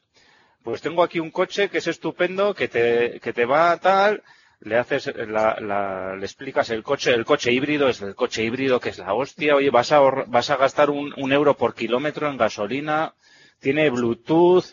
Pues 0.62 0.80
tengo 0.82 1.02
aquí 1.02 1.20
un 1.20 1.30
coche 1.30 1.68
que 1.70 1.78
es 1.78 1.86
estupendo, 1.86 2.54
que 2.54 2.68
te, 2.68 3.20
que 3.20 3.32
te 3.32 3.44
va 3.44 3.76
tal, 3.78 4.22
le 4.60 4.76
haces 4.76 5.06
la, 5.16 5.58
la- 5.60 6.16
le 6.16 6.24
explicas 6.24 6.70
el 6.70 6.82
coche, 6.82 7.12
el 7.14 7.24
coche 7.24 7.52
híbrido 7.52 7.88
es 7.88 8.00
el 8.02 8.14
coche 8.14 8.42
híbrido 8.44 8.80
que 8.80 8.88
es 8.90 8.98
la 8.98 9.14
hostia, 9.14 9.54
oye, 9.56 9.70
vas 9.70 9.92
a, 9.92 10.00
vas 10.00 10.50
a 10.50 10.56
gastar 10.56 10.90
un, 10.90 11.14
un 11.16 11.32
euro 11.32 11.54
por 11.56 11.74
kilómetro 11.74 12.28
en 12.28 12.36
gasolina, 12.36 13.14
tiene 13.60 13.90
Bluetooth, 13.90 14.64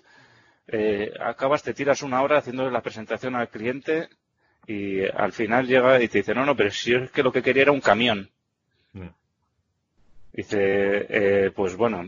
eh, 0.67 1.13
acabas, 1.19 1.63
te 1.63 1.73
tiras 1.73 2.01
una 2.01 2.21
hora 2.23 2.37
haciendo 2.39 2.69
la 2.71 2.81
presentación 2.81 3.35
al 3.35 3.49
cliente 3.49 4.09
y 4.67 5.03
al 5.05 5.31
final 5.33 5.67
llega 5.67 6.01
y 6.01 6.07
te 6.07 6.19
dice, 6.19 6.33
no, 6.33 6.45
no, 6.45 6.55
pero 6.55 6.71
si 6.71 6.93
es 6.95 7.11
que 7.11 7.23
lo 7.23 7.31
que 7.31 7.43
quería 7.43 7.63
era 7.63 7.71
un 7.71 7.81
camión. 7.81 8.31
No. 8.93 9.15
Dice, 10.33 10.57
eh, 11.09 11.51
pues 11.55 11.75
bueno, 11.75 12.03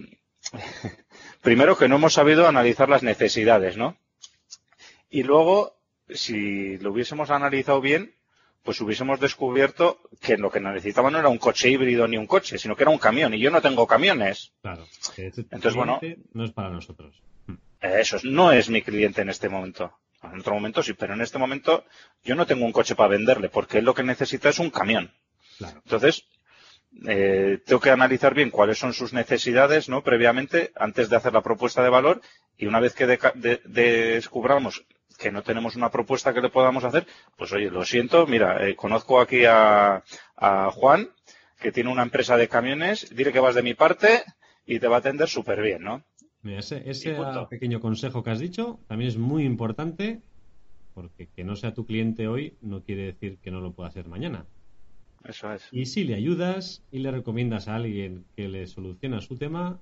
primero 1.42 1.78
que 1.78 1.88
no 1.88 1.96
hemos 1.96 2.14
sabido 2.14 2.48
analizar 2.48 2.90
las 2.90 3.04
necesidades, 3.04 3.78
¿no? 3.78 3.98
Y 5.10 5.24
luego, 5.24 5.78
si 6.10 6.78
lo 6.78 6.92
hubiésemos 6.92 7.30
analizado 7.30 7.82
bien, 7.82 8.14
pues 8.64 8.82
hubiésemos 8.82 9.22
descubierto 9.22 10.02
que 10.22 10.38
lo 10.38 10.52
que 10.52 10.60
necesitaban 10.60 11.14
no 11.14 11.20
era 11.20 11.30
un 11.30 11.38
coche 11.38 11.70
híbrido 11.70 12.08
ni 12.08 12.18
un 12.18 12.28
coche, 12.28 12.58
sino 12.58 12.76
que 12.76 12.84
era 12.84 12.92
un 12.92 12.98
camión. 12.98 13.34
Y 13.34 13.40
yo 13.40 13.50
no 13.50 13.62
tengo 13.62 13.88
camiones. 13.88 14.52
Claro. 14.62 14.86
Entonces, 15.16 15.76
bueno. 15.76 16.02
No 16.34 16.44
es 16.44 16.52
para 16.52 16.70
nosotros. 16.70 17.16
Eso 17.80 18.18
es, 18.18 18.26
no 18.26 18.52
es 18.52 18.70
mi 18.70 18.82
cliente 18.82 19.22
en 19.22 19.30
este 19.30 19.48
momento. 19.48 19.94
En 20.22 20.40
otro 20.40 20.54
momento 20.54 20.84
sí, 20.84 20.94
pero 20.94 21.14
en 21.14 21.22
este 21.22 21.38
momento 21.38 21.86
yo 22.24 22.36
no 22.36 22.46
tengo 22.46 22.66
un 22.66 22.72
coche 22.72 22.96
para 22.96 23.10
venderle, 23.10 23.50
porque 23.50 23.78
él 23.78 23.86
lo 23.86 23.94
que 23.94 24.04
necesita 24.04 24.50
es 24.50 24.60
un 24.60 24.70
camión. 24.70 25.14
Claro. 25.60 25.82
Entonces, 25.86 26.26
eh, 27.08 27.60
tengo 27.66 27.82
que 27.82 27.90
analizar 27.92 28.34
bien 28.34 28.50
cuáles 28.50 28.78
son 28.80 28.94
sus 28.94 29.14
necesidades, 29.14 29.90
¿no? 29.90 30.04
Previamente, 30.04 30.72
antes 30.76 31.10
de 31.10 31.16
hacer 31.18 31.34
la 31.34 31.42
propuesta 31.44 31.84
de 31.84 31.90
valor, 31.90 32.22
y 32.58 32.66
una 32.66 32.80
vez 32.80 32.94
que 32.94 33.06
de- 33.08 33.62
descubramos 33.66 34.86
que 35.18 35.32
no 35.32 35.42
tenemos 35.44 35.76
una 35.76 35.90
propuesta 35.90 36.34
que 36.34 36.42
le 36.42 36.50
podamos 36.50 36.84
hacer, 36.84 37.06
pues 37.38 37.52
oye, 37.52 37.70
lo 37.72 37.84
siento, 37.86 38.28
mira, 38.28 38.68
eh, 38.68 38.76
conozco 38.76 39.20
aquí 39.20 39.46
a, 39.46 40.04
a 40.36 40.72
Juan, 40.72 41.10
que 41.60 41.72
tiene 41.72 41.92
una 41.92 42.04
empresa 42.04 42.38
de 42.38 42.48
camiones, 42.48 43.14
dile 43.16 43.34
que 43.34 43.40
vas 43.40 43.56
de 43.56 43.64
mi 43.64 43.74
parte 43.74 44.24
y 44.66 44.80
te 44.80 44.88
va 44.88 44.98
a 44.98 45.00
atender 45.00 45.28
súper 45.28 45.62
bien, 45.62 45.82
¿no? 45.84 46.04
Mira, 46.44 46.60
ese, 46.60 46.84
ese 46.90 47.16
pequeño 47.50 47.80
consejo 47.80 48.24
que 48.24 48.30
has 48.30 48.40
dicho 48.40 48.80
también 48.88 49.10
es 49.10 49.18
muy 49.18 49.44
importante 49.44 50.22
porque 50.94 51.28
que 51.36 51.44
no 51.44 51.56
sea 51.56 51.74
tu 51.74 51.86
cliente 51.86 52.28
hoy 52.28 52.58
no 52.62 52.84
quiere 52.84 53.04
decir 53.06 53.40
que 53.40 53.52
no 53.52 53.60
lo 53.60 53.72
pueda 53.74 53.90
ser 53.92 54.08
mañana. 54.08 54.46
Eso 55.24 55.52
es. 55.54 55.68
Y 55.72 55.86
si 55.86 56.04
le 56.04 56.16
ayudas 56.16 56.86
y 56.92 57.00
le 57.00 57.12
recomiendas 57.12 57.68
a 57.68 57.76
alguien 57.76 58.26
que 58.36 58.48
le 58.48 58.68
soluciona 58.68 59.22
su 59.22 59.36
tema, 59.38 59.82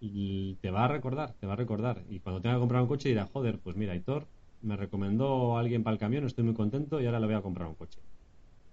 te 0.00 0.70
va 0.70 0.84
a 0.84 0.88
recordar, 0.88 1.34
te 1.34 1.46
va 1.46 1.52
a 1.52 1.56
recordar. 1.56 2.04
Y 2.08 2.20
cuando 2.20 2.40
tenga 2.40 2.56
que 2.56 2.60
comprar 2.60 2.82
un 2.82 2.88
coche 2.88 3.08
dirá, 3.08 3.26
joder, 3.26 3.60
pues 3.60 3.76
mira, 3.76 3.94
Hitor, 3.94 4.28
me 4.60 4.76
recomendó 4.76 5.56
a 5.56 5.60
alguien 5.60 5.82
para 5.82 5.94
el 5.94 6.00
camión, 6.00 6.24
estoy 6.24 6.44
muy 6.44 6.54
contento 6.54 7.00
y 7.00 7.06
ahora 7.06 7.20
le 7.20 7.26
voy 7.26 7.34
a 7.36 7.42
comprar 7.42 7.68
un 7.68 7.74
coche. 7.74 8.00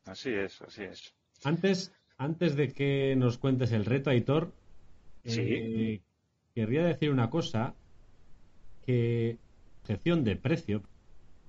Así 0.06 0.30
es, 0.30 0.62
así 0.62 0.84
es. 0.84 1.13
Antes, 1.44 1.94
antes 2.18 2.56
de 2.56 2.74
que 2.74 3.15
nos 3.15 3.38
cuentes 3.38 3.72
el 3.72 3.86
reto, 3.86 4.10
Aitor, 4.10 4.54
Sí. 5.24 5.42
eh, 5.42 6.02
querría 6.56 6.84
decir 6.86 7.12
una 7.12 7.30
cosa, 7.30 7.76
que 8.86 9.38
objeción 9.84 10.24
de 10.24 10.36
precio 10.36 10.84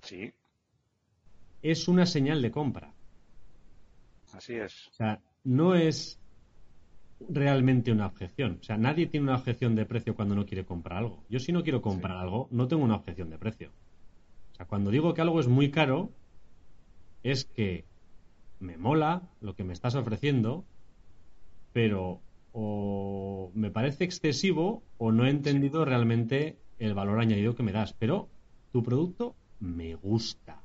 Sí, 0.03 0.33
es 1.63 1.89
una 1.89 2.07
señal 2.07 2.43
de 2.43 2.51
compra. 2.51 2.95
Así 4.35 4.55
es. 4.55 4.89
O 4.89 4.95
sea, 4.95 5.21
no 5.45 5.75
es 5.75 6.21
realmente 7.29 7.93
una 7.93 8.07
objeción. 8.07 8.59
O 8.61 8.65
sea, 8.65 8.77
nadie 8.77 9.07
tiene 9.07 9.25
una 9.25 9.37
objeción 9.37 9.75
de 9.75 9.87
precio 9.87 10.15
cuando 10.15 10.35
no 10.35 10.47
quiere 10.47 10.65
comprar 10.65 10.99
algo. 10.99 11.25
Yo 11.29 11.39
si 11.39 11.53
no 11.53 11.63
quiero 11.63 11.83
comprar 11.83 12.17
algo, 12.17 12.49
no 12.51 12.69
tengo 12.69 12.85
una 12.85 12.97
objeción 12.97 13.31
de 13.31 13.39
precio. 13.39 13.71
O 14.53 14.55
sea, 14.57 14.67
cuando 14.67 14.91
digo 14.91 15.15
que 15.15 15.21
algo 15.21 15.41
es 15.41 15.49
muy 15.49 15.71
caro, 15.71 16.13
es 17.23 17.45
que 17.45 17.85
me 18.59 18.77
mola 18.77 19.23
lo 19.41 19.55
que 19.55 19.65
me 19.65 19.73
estás 19.73 19.95
ofreciendo, 19.95 20.65
pero 21.73 22.21
o 22.53 23.53
me 23.55 23.71
parece 23.71 24.05
excesivo 24.05 24.83
o 24.99 25.13
no 25.13 25.25
he 25.25 25.31
entendido 25.31 25.85
realmente 25.85 26.59
el 26.79 26.95
valor 26.95 27.21
añadido 27.21 27.55
que 27.55 27.63
me 27.63 27.73
das. 27.73 27.93
Pero 27.93 28.29
tu 28.73 28.83
producto 28.83 29.37
me 29.61 29.95
gusta. 29.95 30.60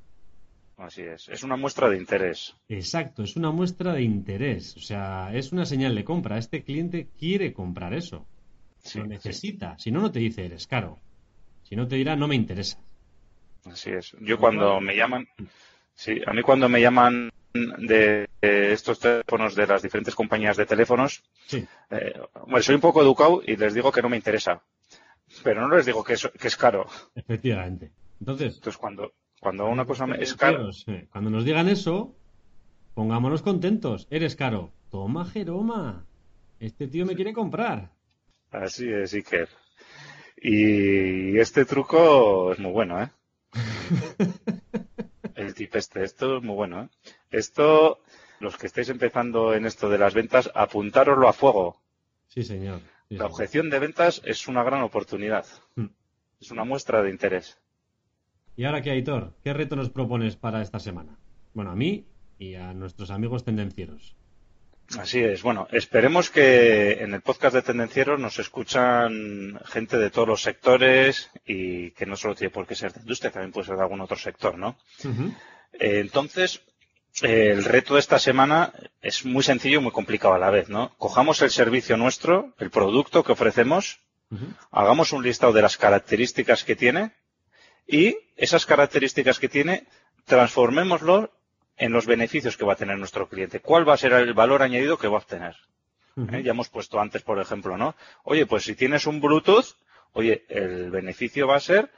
Así 0.76 1.02
es. 1.02 1.28
Es 1.28 1.42
una 1.42 1.56
muestra 1.56 1.88
de 1.88 1.96
interés. 1.96 2.54
Exacto, 2.68 3.22
es 3.22 3.36
una 3.36 3.50
muestra 3.50 3.94
de 3.94 4.02
interés, 4.02 4.76
o 4.76 4.80
sea, 4.80 5.30
es 5.34 5.50
una 5.52 5.64
señal 5.64 5.94
de 5.94 6.04
compra. 6.04 6.36
Este 6.38 6.62
cliente 6.62 7.08
quiere 7.18 7.52
comprar 7.54 7.94
eso, 7.94 8.26
Sí, 8.78 8.98
lo 8.98 9.04
sí. 9.04 9.10
necesita. 9.10 9.78
Si 9.78 9.90
no, 9.90 10.00
no 10.00 10.12
te 10.12 10.18
dice 10.18 10.44
eres 10.44 10.66
caro. 10.66 10.98
Si 11.62 11.74
no, 11.76 11.88
te 11.88 11.96
dirá 11.96 12.14
no 12.14 12.28
me 12.28 12.34
interesa. 12.36 12.78
Así 13.64 13.90
es. 13.90 14.14
Yo 14.20 14.38
cuando 14.38 14.80
me 14.80 14.94
llaman, 14.94 15.26
sí, 15.94 16.20
a 16.26 16.32
mí 16.32 16.42
cuando 16.42 16.68
me 16.68 16.80
llaman 16.80 17.32
de, 17.54 18.28
de 18.42 18.72
estos 18.72 19.00
teléfonos 19.00 19.54
de 19.56 19.66
las 19.66 19.82
diferentes 19.82 20.14
compañías 20.14 20.56
de 20.58 20.66
teléfonos, 20.66 21.24
Sí. 21.46 21.66
eh, 21.90 22.12
bueno, 22.46 22.62
soy 22.62 22.74
un 22.76 22.80
poco 22.82 23.02
educado 23.02 23.42
y 23.44 23.56
les 23.56 23.72
digo 23.74 23.90
que 23.90 24.02
no 24.02 24.08
me 24.10 24.16
interesa. 24.18 24.62
Pero 25.42 25.66
no 25.66 25.74
les 25.74 25.86
digo 25.86 26.04
que 26.04 26.12
es, 26.12 26.30
que 26.38 26.46
es 26.48 26.56
caro. 26.56 26.86
Efectivamente. 27.14 27.90
Entonces, 28.20 28.54
Entonces, 28.56 28.76
cuando, 28.78 29.12
cuando 29.40 29.66
una 29.66 29.84
cosa 29.84 30.06
me- 30.06 30.20
es 30.22 30.34
caro, 30.34 30.70
cuando 31.12 31.30
nos 31.30 31.44
digan 31.44 31.68
eso, 31.68 32.14
pongámonos 32.94 33.42
contentos. 33.42 34.06
Eres 34.10 34.36
caro. 34.36 34.72
Toma, 34.90 35.24
Jeroma. 35.26 36.04
Este 36.60 36.86
tío 36.88 37.04
me 37.06 37.14
quiere 37.14 37.32
comprar. 37.32 37.90
así 38.50 38.88
es, 38.88 39.12
Iker. 39.14 39.48
Y 40.40 41.38
este 41.38 41.64
truco 41.64 42.52
es 42.52 42.58
muy 42.58 42.72
bueno, 42.72 43.02
¿eh? 43.02 43.10
El 45.34 45.54
tip 45.54 45.74
este, 45.76 46.02
esto 46.04 46.38
es 46.38 46.42
muy 46.42 46.54
bueno, 46.54 46.82
¿eh? 46.84 46.88
Esto, 47.30 48.00
los 48.40 48.56
que 48.56 48.66
estáis 48.66 48.88
empezando 48.88 49.54
en 49.54 49.66
esto 49.66 49.88
de 49.90 49.98
las 49.98 50.14
ventas, 50.14 50.50
apuntároslo 50.54 51.28
a 51.28 51.32
fuego. 51.32 51.80
Sí, 52.28 52.42
señor. 52.42 52.80
Sí, 53.08 53.16
La 53.16 53.24
señor. 53.24 53.30
objeción 53.32 53.70
de 53.70 53.78
ventas 53.78 54.22
es 54.24 54.48
una 54.48 54.62
gran 54.62 54.82
oportunidad. 54.82 55.44
Mm. 55.74 55.86
Es 56.40 56.50
una 56.50 56.64
muestra 56.64 57.02
de 57.02 57.10
interés. 57.10 57.58
Y 58.56 58.64
ahora 58.64 58.80
qué, 58.80 58.90
Aitor, 58.90 59.34
¿qué 59.44 59.52
reto 59.52 59.76
nos 59.76 59.90
propones 59.90 60.36
para 60.36 60.62
esta 60.62 60.78
semana? 60.78 61.18
Bueno, 61.52 61.70
a 61.70 61.76
mí 61.76 62.06
y 62.38 62.54
a 62.54 62.72
nuestros 62.72 63.10
amigos 63.10 63.44
tendencieros. 63.44 64.16
Así 64.98 65.20
es. 65.20 65.42
Bueno, 65.42 65.66
esperemos 65.72 66.30
que 66.30 67.02
en 67.02 67.12
el 67.12 67.20
podcast 67.20 67.54
de 67.54 67.62
Tendencieros 67.62 68.20
nos 68.20 68.38
escuchan 68.38 69.58
gente 69.66 69.98
de 69.98 70.10
todos 70.10 70.28
los 70.28 70.42
sectores 70.42 71.30
y 71.44 71.90
que 71.90 72.06
no 72.06 72.16
solo 72.16 72.34
tiene 72.34 72.52
por 72.52 72.66
qué 72.66 72.76
ser 72.76 72.92
de 72.92 73.00
industria, 73.00 73.32
también 73.32 73.52
puede 73.52 73.66
ser 73.66 73.76
de 73.76 73.82
algún 73.82 74.00
otro 74.00 74.16
sector, 74.16 74.56
¿no? 74.56 74.76
Eh, 75.72 75.98
entonces, 76.00 76.62
eh, 77.22 77.50
el 77.52 77.64
reto 77.64 77.94
de 77.94 78.00
esta 78.00 78.20
semana 78.20 78.72
es 79.02 79.24
muy 79.24 79.42
sencillo 79.42 79.80
y 79.80 79.82
muy 79.82 79.92
complicado 79.92 80.34
a 80.34 80.38
la 80.38 80.50
vez, 80.50 80.68
¿no? 80.68 80.94
Cojamos 80.98 81.42
el 81.42 81.50
servicio 81.50 81.96
nuestro, 81.96 82.54
el 82.58 82.70
producto 82.70 83.24
que 83.24 83.32
ofrecemos, 83.32 83.98
hagamos 84.70 85.12
un 85.12 85.24
listado 85.24 85.52
de 85.52 85.62
las 85.62 85.76
características 85.76 86.62
que 86.62 86.76
tiene 86.76 87.12
y 87.86 88.16
esas 88.36 88.66
características 88.66 89.38
que 89.38 89.48
tiene, 89.48 89.86
transformémoslo 90.24 91.30
en 91.76 91.92
los 91.92 92.06
beneficios 92.06 92.56
que 92.56 92.64
va 92.64 92.72
a 92.72 92.76
tener 92.76 92.98
nuestro 92.98 93.28
cliente. 93.28 93.60
¿Cuál 93.60 93.88
va 93.88 93.94
a 93.94 93.98
ser 93.98 94.12
el 94.14 94.34
valor 94.34 94.62
añadido 94.62 94.98
que 94.98 95.08
va 95.08 95.16
a 95.16 95.20
obtener? 95.20 95.56
¿Eh? 96.32 96.42
Ya 96.42 96.52
hemos 96.52 96.70
puesto 96.70 96.98
antes, 96.98 97.22
por 97.22 97.38
ejemplo, 97.38 97.76
¿no? 97.76 97.94
Oye, 98.24 98.46
pues 98.46 98.64
si 98.64 98.74
tienes 98.74 99.06
un 99.06 99.20
Bluetooth, 99.20 99.76
oye, 100.12 100.46
el 100.48 100.90
beneficio 100.90 101.46
va 101.46 101.56
a 101.56 101.60
ser 101.60 101.90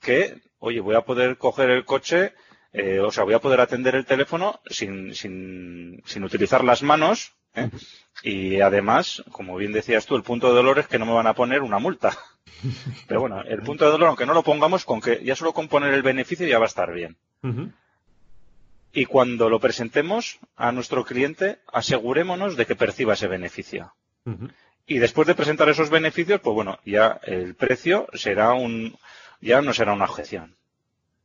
que, 0.00 0.40
oye, 0.58 0.80
voy 0.80 0.94
a 0.94 1.02
poder 1.02 1.36
coger 1.36 1.68
el 1.70 1.84
coche, 1.84 2.32
eh, 2.72 3.00
o 3.00 3.10
sea, 3.10 3.24
voy 3.24 3.34
a 3.34 3.40
poder 3.40 3.60
atender 3.60 3.94
el 3.94 4.06
teléfono 4.06 4.60
sin, 4.66 5.14
sin, 5.14 6.02
sin 6.06 6.24
utilizar 6.24 6.64
las 6.64 6.82
manos, 6.82 7.34
¿eh? 7.54 7.70
Y 8.22 8.60
además, 8.60 9.22
como 9.30 9.56
bien 9.56 9.72
decías 9.72 10.06
tú, 10.06 10.16
el 10.16 10.22
punto 10.22 10.48
de 10.48 10.54
dolor 10.54 10.78
es 10.78 10.86
que 10.86 10.98
no 10.98 11.06
me 11.06 11.12
van 11.12 11.26
a 11.26 11.34
poner 11.34 11.62
una 11.62 11.78
multa. 11.78 12.16
Pero 13.06 13.20
bueno, 13.20 13.42
el 13.42 13.62
punto 13.62 13.84
de 13.84 13.90
dolor, 13.90 14.08
aunque 14.08 14.26
no 14.26 14.34
lo 14.34 14.42
pongamos, 14.42 14.84
con 14.84 15.00
que 15.00 15.22
ya 15.24 15.36
solo 15.36 15.52
con 15.52 15.68
poner 15.68 15.92
el 15.94 16.02
beneficio 16.02 16.46
ya 16.46 16.58
va 16.58 16.64
a 16.64 16.68
estar 16.68 16.92
bien. 16.92 17.16
Y 18.92 19.04
cuando 19.04 19.50
lo 19.50 19.60
presentemos 19.60 20.38
a 20.56 20.72
nuestro 20.72 21.04
cliente, 21.04 21.58
asegurémonos 21.72 22.56
de 22.56 22.66
que 22.66 22.76
perciba 22.76 23.14
ese 23.14 23.28
beneficio. 23.28 23.92
Y 24.86 24.98
después 24.98 25.26
de 25.26 25.34
presentar 25.34 25.68
esos 25.68 25.90
beneficios, 25.90 26.40
pues 26.40 26.54
bueno, 26.54 26.78
ya 26.84 27.20
el 27.24 27.54
precio 27.54 28.06
será 28.14 28.54
un, 28.54 28.96
ya 29.40 29.60
no 29.60 29.72
será 29.72 29.92
una 29.92 30.04
objeción. 30.04 30.54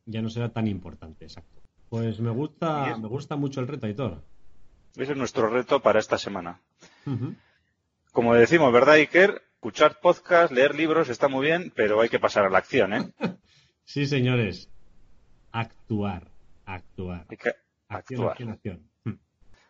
Ya 0.05 0.21
no 0.21 0.29
será 0.29 0.49
tan 0.49 0.67
importante, 0.67 1.25
exacto. 1.25 1.62
Pues 1.89 2.19
me 2.19 2.31
gusta, 2.31 2.97
me 2.97 3.07
gusta 3.07 3.36
mucho 3.36 3.62
el 3.62 3.67
reto, 3.67 3.86
Aitor. 3.86 4.21
Ese 4.95 5.12
es 5.12 5.17
nuestro 5.17 5.47
reto 5.49 5.81
para 5.81 5.99
esta 5.99 6.17
semana. 6.17 6.60
Como 8.12 8.34
decimos, 8.34 8.73
¿verdad, 8.73 8.95
Iker? 8.95 9.41
Escuchar 9.63 10.00
podcast, 10.02 10.52
leer 10.52 10.74
libros 10.74 11.08
está 11.10 11.28
muy 11.28 11.45
bien, 11.45 11.71
pero 11.76 12.02
hay 12.02 12.10
que 12.10 12.17
pasar 12.17 12.43
a 12.45 12.50
la 12.50 12.58
acción, 12.58 12.93
¿eh? 12.95 13.12
Sí, 13.84 14.08
señores. 14.08 14.71
Actuar, 15.52 16.32
actuar. 16.65 17.28
Hay 17.30 17.38
que 17.38 17.54
Acción, 17.88 18.21
actuar. 18.21 18.32
acción, 18.32 18.50
acción. 18.50 18.89
Hmm. 19.04 19.19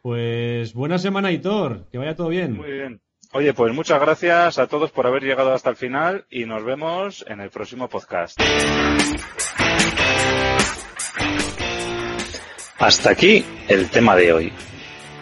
Pues 0.01 0.73
buena 0.73 0.97
semana, 0.97 1.27
Aitor. 1.27 1.89
Que 1.91 1.97
vaya 1.97 2.15
todo 2.15 2.29
bien. 2.29 2.53
Muy 2.55 2.71
bien. 2.71 3.01
Oye, 3.33 3.53
pues 3.53 3.73
muchas 3.73 3.99
gracias 3.99 4.59
a 4.59 4.67
todos 4.67 4.91
por 4.91 5.07
haber 5.07 5.23
llegado 5.23 5.53
hasta 5.53 5.69
el 5.71 5.75
final 5.75 6.25
y 6.29 6.45
nos 6.45 6.63
vemos 6.63 7.25
en 7.27 7.41
el 7.41 7.49
próximo 7.49 7.89
podcast. 7.89 8.39
Hasta 12.79 13.09
aquí 13.09 13.43
el 13.67 13.89
tema 13.89 14.15
de 14.15 14.31
hoy. 14.31 14.53